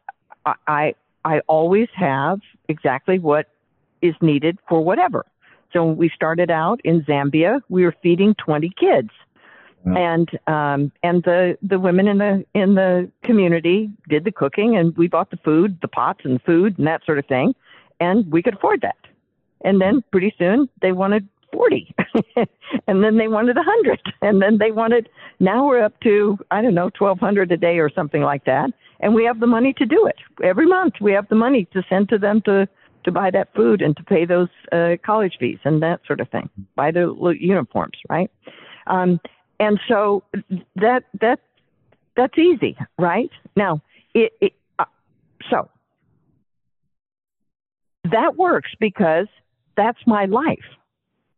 [0.46, 3.48] I I always have exactly what
[4.02, 5.26] is needed for whatever.
[5.74, 9.10] So we started out in Zambia, we were feeding 20 kids,
[9.86, 14.96] and um, and the the women in the in the community did the cooking, and
[14.98, 17.56] we bought the food, the pots and the food, and that sort of thing,
[18.00, 18.98] and we could afford that.
[19.62, 21.96] And then pretty soon they wanted 40
[22.88, 25.10] and then they wanted a 100 and then they wanted
[25.40, 28.70] now we're up to i don't know 1200 a day or something like that.
[29.00, 30.16] And we have the money to do it.
[30.44, 32.68] Every month we have the money to send to them to
[33.08, 36.30] to buy that food and to pay those uh, college fees and that sort of
[36.30, 38.30] thing buy the uniforms right
[38.88, 39.20] um,
[39.60, 40.24] and so
[40.76, 41.40] that that
[42.16, 43.82] that's easy right now
[44.14, 44.86] it, it uh,
[45.50, 45.70] so
[48.12, 49.28] that works because
[49.76, 50.60] that's my life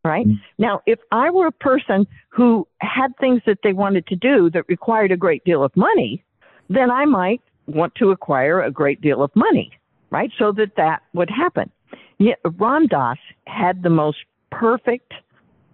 [0.03, 0.25] right?
[0.25, 0.37] Mm-hmm.
[0.57, 4.63] Now, if I were a person who had things that they wanted to do that
[4.67, 6.23] required a great deal of money,
[6.69, 9.71] then I might want to acquire a great deal of money,
[10.09, 10.31] right?
[10.37, 11.71] So that that would happen.
[12.17, 14.17] Yeah, Ram Dass had the most
[14.51, 15.13] perfect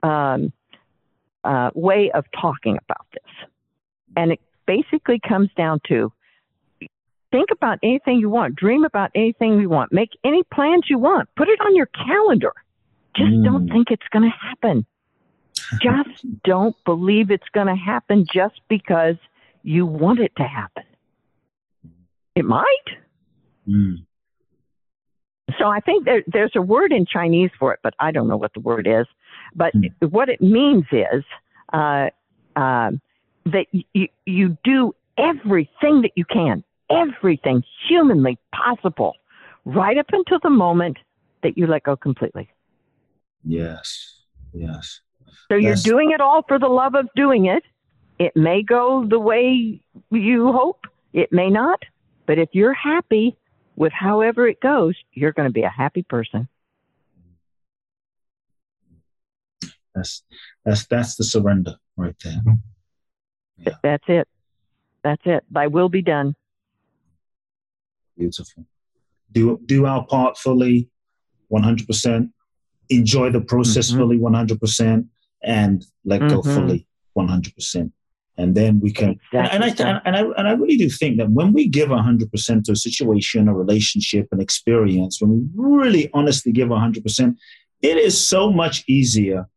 [0.03, 0.53] um,
[1.43, 3.49] uh, way of talking about this.
[4.15, 6.11] And it basically comes down to
[7.31, 11.27] think about anything you want, dream about anything you want, make any plans you want,
[11.35, 12.53] put it on your calendar
[13.15, 13.43] just mm.
[13.43, 14.85] don't think it's going to happen.
[15.81, 19.15] Just don't believe it's going to happen just because
[19.63, 20.83] you want it to happen.
[22.35, 22.85] It might.
[23.67, 24.05] Mm.
[25.59, 28.37] So I think there, there's a word in Chinese for it, but I don't know
[28.37, 29.05] what the word is.
[29.55, 29.91] But mm.
[30.09, 31.23] what it means is
[31.71, 32.09] uh,
[32.55, 32.91] uh,
[33.45, 39.15] that you, you do everything that you can, everything humanly possible,
[39.65, 40.97] right up until the moment
[41.43, 42.49] that you let go completely.
[43.43, 44.15] Yes.
[44.51, 45.01] Yes.
[45.49, 47.63] So you're doing it all for the love of doing it.
[48.17, 49.79] It may go the way
[50.09, 51.83] you hope, it may not.
[52.25, 53.37] But if you're happy
[53.75, 56.47] with however it goes, you're going to be a happy person.
[59.93, 60.23] That's
[60.65, 62.41] that's that's the surrender right there.
[63.57, 63.73] Yeah.
[63.81, 64.27] That's it.
[65.03, 65.43] That's it.
[65.49, 66.35] Thy will be done.
[68.17, 68.65] Beautiful.
[69.31, 70.89] Do do our part fully,
[71.47, 72.31] one hundred percent.
[72.89, 73.99] Enjoy the process mm-hmm.
[73.99, 75.07] fully, one hundred percent,
[75.41, 76.35] and let mm-hmm.
[76.35, 77.93] go fully, one hundred percent.
[78.37, 79.19] And then we can.
[79.31, 79.85] Exactly.
[79.85, 82.65] And, I and I and I really do think that when we give hundred percent
[82.65, 87.37] to a situation, a relationship, an experience, when we really honestly give hundred percent,
[87.81, 89.47] it is so much easier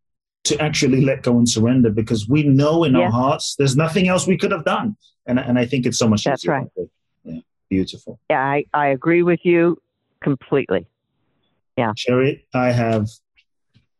[0.44, 3.00] to actually let go and surrender because we know in yeah.
[3.00, 4.96] our hearts there's nothing else we could have done.
[5.26, 6.52] And, and I think it's so much That's easier.
[6.52, 6.88] right.
[7.24, 8.18] Yeah, beautiful.
[8.30, 9.76] Yeah, I, I agree with you
[10.20, 10.86] completely.
[11.76, 11.92] Yeah.
[11.96, 13.08] Cheri, I have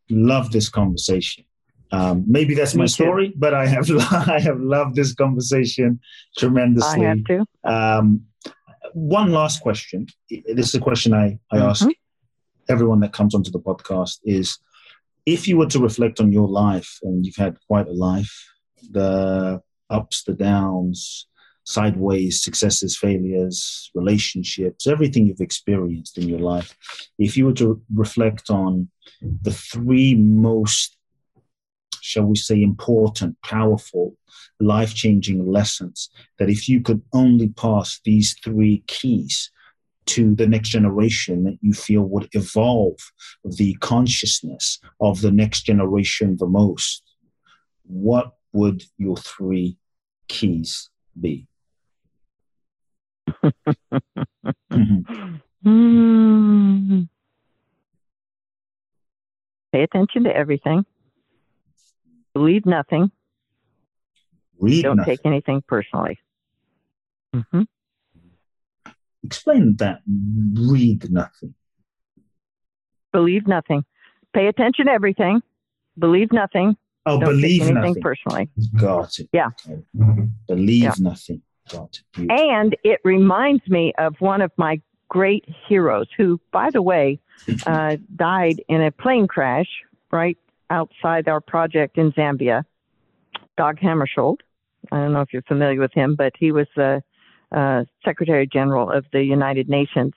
[0.09, 1.45] loved this conversation.
[1.91, 6.01] Um, maybe that's Me my story, but I have I have loved this conversation
[6.37, 7.07] tremendously.
[7.07, 7.47] I have too.
[7.65, 8.23] Um,
[8.93, 10.07] one last question.
[10.31, 11.69] This is a question I, I mm-hmm.
[11.69, 11.89] ask
[12.69, 14.59] everyone that comes onto the podcast is
[15.27, 18.33] if you were to reflect on your life, and you've had quite a life,
[18.91, 19.61] the
[19.91, 21.27] ups, the downs,
[21.65, 26.77] sideways, successes, failures, relationships, everything you've experienced in your life,
[27.19, 28.89] if you were to reflect on
[29.43, 30.97] the three most,
[32.01, 34.17] shall we say, important, powerful,
[34.61, 39.51] life changing lessons, that if you could only pass these three keys
[40.07, 42.97] to the next generation that you feel would evolve
[43.45, 47.03] the consciousness of the next generation the most,
[47.85, 49.77] what would your three
[50.29, 50.91] keys
[51.21, 51.47] be?
[54.73, 55.45] mm-hmm.
[59.73, 60.87] Pay attention to everything.
[62.39, 63.11] Believe nothing.
[64.61, 65.17] Read Don't nothing.
[65.17, 66.21] take anything personally.
[67.35, 67.63] Mm-hmm.
[69.25, 70.03] Explain that.
[70.07, 71.55] Read nothing.
[73.13, 73.85] Believe nothing.
[74.33, 75.41] Pay attention to everything.
[75.99, 76.77] Believe nothing.
[77.07, 78.03] Oh, Don't believe anything nothing.
[78.03, 78.49] personally.
[78.77, 79.29] Got it.
[79.33, 79.49] Yeah.
[80.47, 80.95] Believe yeah.
[81.01, 81.43] nothing.
[81.73, 82.31] Got it.
[82.31, 87.19] And it reminds me of one of my great heroes who, by the way,
[87.67, 89.67] uh, died in a plane crash
[90.13, 90.39] right
[90.71, 92.65] outside our project in Zambia.
[93.57, 94.39] Dag Hammarskjöld.
[94.93, 97.03] I don't know if you're familiar with him, but he was the
[97.53, 100.13] uh, Secretary General of the United Nations.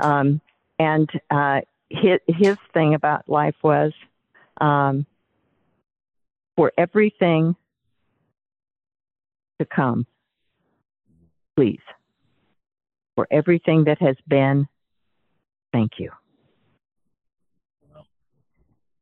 [0.00, 0.40] Um,
[0.78, 3.92] and uh, his, his thing about life was
[4.60, 5.06] um,
[6.56, 7.54] for everything
[9.60, 10.06] to come,
[11.56, 11.80] please.
[13.14, 14.66] For everything that has been,
[15.72, 16.10] thank you.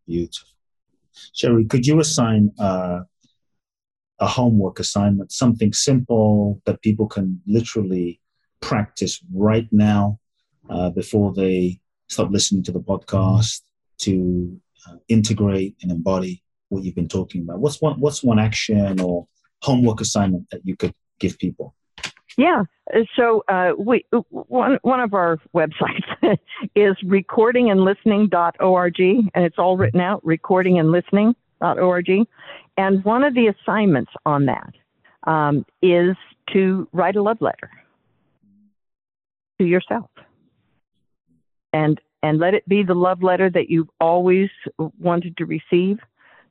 [0.07, 0.49] Beautiful.
[1.35, 3.01] Cheri, could you assign uh,
[4.21, 8.21] a homework assignment, something simple that people can literally
[8.61, 10.19] practice right now
[10.69, 13.63] uh, before they stop listening to the podcast
[13.99, 17.61] to uh, integrate and embody what you've been talking about.
[17.61, 19.27] What's one What's one action or
[19.63, 21.75] homework assignment that you could give people?
[22.37, 22.65] Yeah.
[23.17, 26.05] So uh, we one one of our websites
[26.75, 30.25] is recordingandlistening.org, and it's all written out.
[30.25, 32.09] Recordingandlistening.org,
[32.77, 34.73] and one of the assignments on that
[35.25, 36.17] um, is
[36.53, 37.71] to write a love letter
[39.59, 40.11] to yourself.
[41.73, 44.51] And and let it be the love letter that you've always
[44.99, 45.99] wanted to receive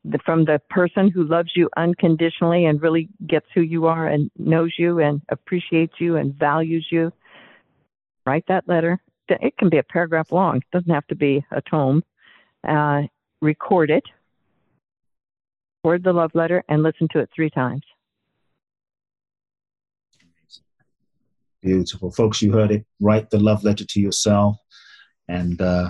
[0.06, 4.32] the, from the person who loves you unconditionally and really gets who you are and
[4.38, 7.12] knows you and appreciates you and values you.
[8.26, 9.02] Write that letter.
[9.28, 10.58] It can be a paragraph long.
[10.58, 12.04] It doesn't have to be a tome.
[12.68, 13.04] Uh,
[13.42, 14.04] record it
[15.84, 17.84] record the love letter, and listen to it three times.
[21.62, 22.12] Beautiful.
[22.12, 22.86] Folks, you heard it.
[23.00, 24.58] Write the love letter to yourself,
[25.28, 25.90] and uh,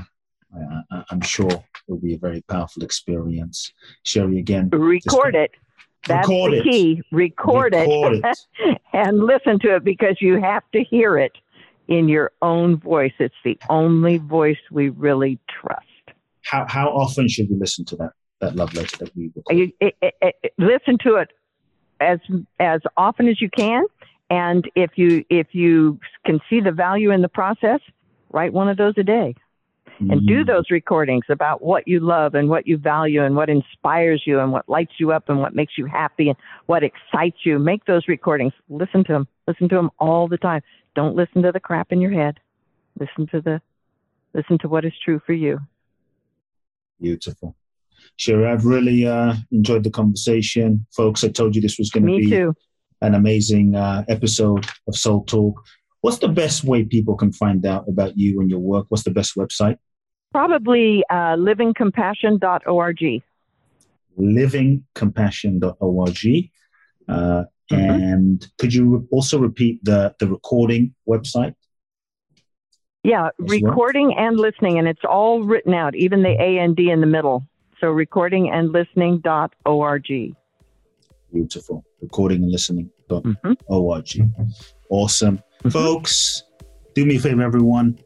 [0.92, 3.74] I, am sure will be a very powerful experience.
[4.06, 4.70] Cheri, again.
[4.70, 5.52] Record it.
[6.08, 6.64] That's record the it.
[6.64, 7.02] key.
[7.12, 8.82] Record, record it, it.
[8.94, 11.34] and listen to it because you have to hear it
[11.88, 13.14] in your own voice.
[13.20, 15.86] It's the only voice we really trust.
[16.44, 18.12] How, how often should we listen to that?
[18.40, 21.32] that love letter that we it, it, it, listen to it
[22.00, 22.20] as
[22.60, 23.84] as often as you can
[24.30, 27.80] and if you if you can see the value in the process
[28.32, 29.36] write one of those a day
[30.00, 30.48] and do mm.
[30.48, 34.52] those recordings about what you love and what you value and what inspires you and
[34.52, 38.08] what lights you up and what makes you happy and what excites you make those
[38.08, 40.62] recordings listen to them listen to them all the time
[40.96, 42.40] don't listen to the crap in your head
[43.00, 43.62] listen to the
[44.34, 45.60] listen to what is true for you
[47.02, 47.56] beautiful
[48.16, 50.86] Sure, I've really uh, enjoyed the conversation.
[50.96, 52.54] Folks, I told you this was going to be too.
[53.02, 55.64] an amazing uh, episode of Soul Talk.
[56.02, 58.88] What's the best way people can find out about you and your work?
[58.90, 59.78] What's the best website?
[60.32, 63.24] Probably uh, livingcompassion.org.
[64.20, 66.52] Livingcompassion.org.
[67.08, 67.76] Uh, mm-hmm.
[67.76, 71.56] And could you also repeat the, the recording website?
[73.04, 74.20] Yeah, recording well?
[74.20, 77.48] and listening, and it's all written out, even the A and D in the middle.
[77.80, 80.36] So recordingandlistening.org.
[81.32, 81.86] Beautiful.
[82.02, 83.24] Recording and listening.org.
[83.24, 84.44] Mm-hmm.
[84.90, 85.38] Awesome.
[85.38, 85.70] Mm-hmm.
[85.70, 86.44] Folks,
[86.94, 87.98] do me a favor, everyone.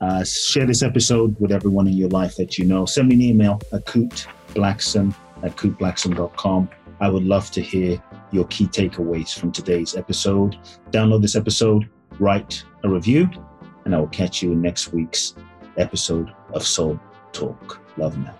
[0.00, 2.86] Uh, share this episode with everyone in your life that you know.
[2.86, 6.70] Send me an email at kuteblackson at kuteblackson.com.
[7.00, 10.56] I would love to hear your key takeaways from today's episode.
[10.90, 13.28] Download this episode, write a review,
[13.84, 15.34] and I will catch you in next week's
[15.76, 17.00] episode of Soul
[17.32, 17.80] Talk.
[17.96, 18.39] Love now.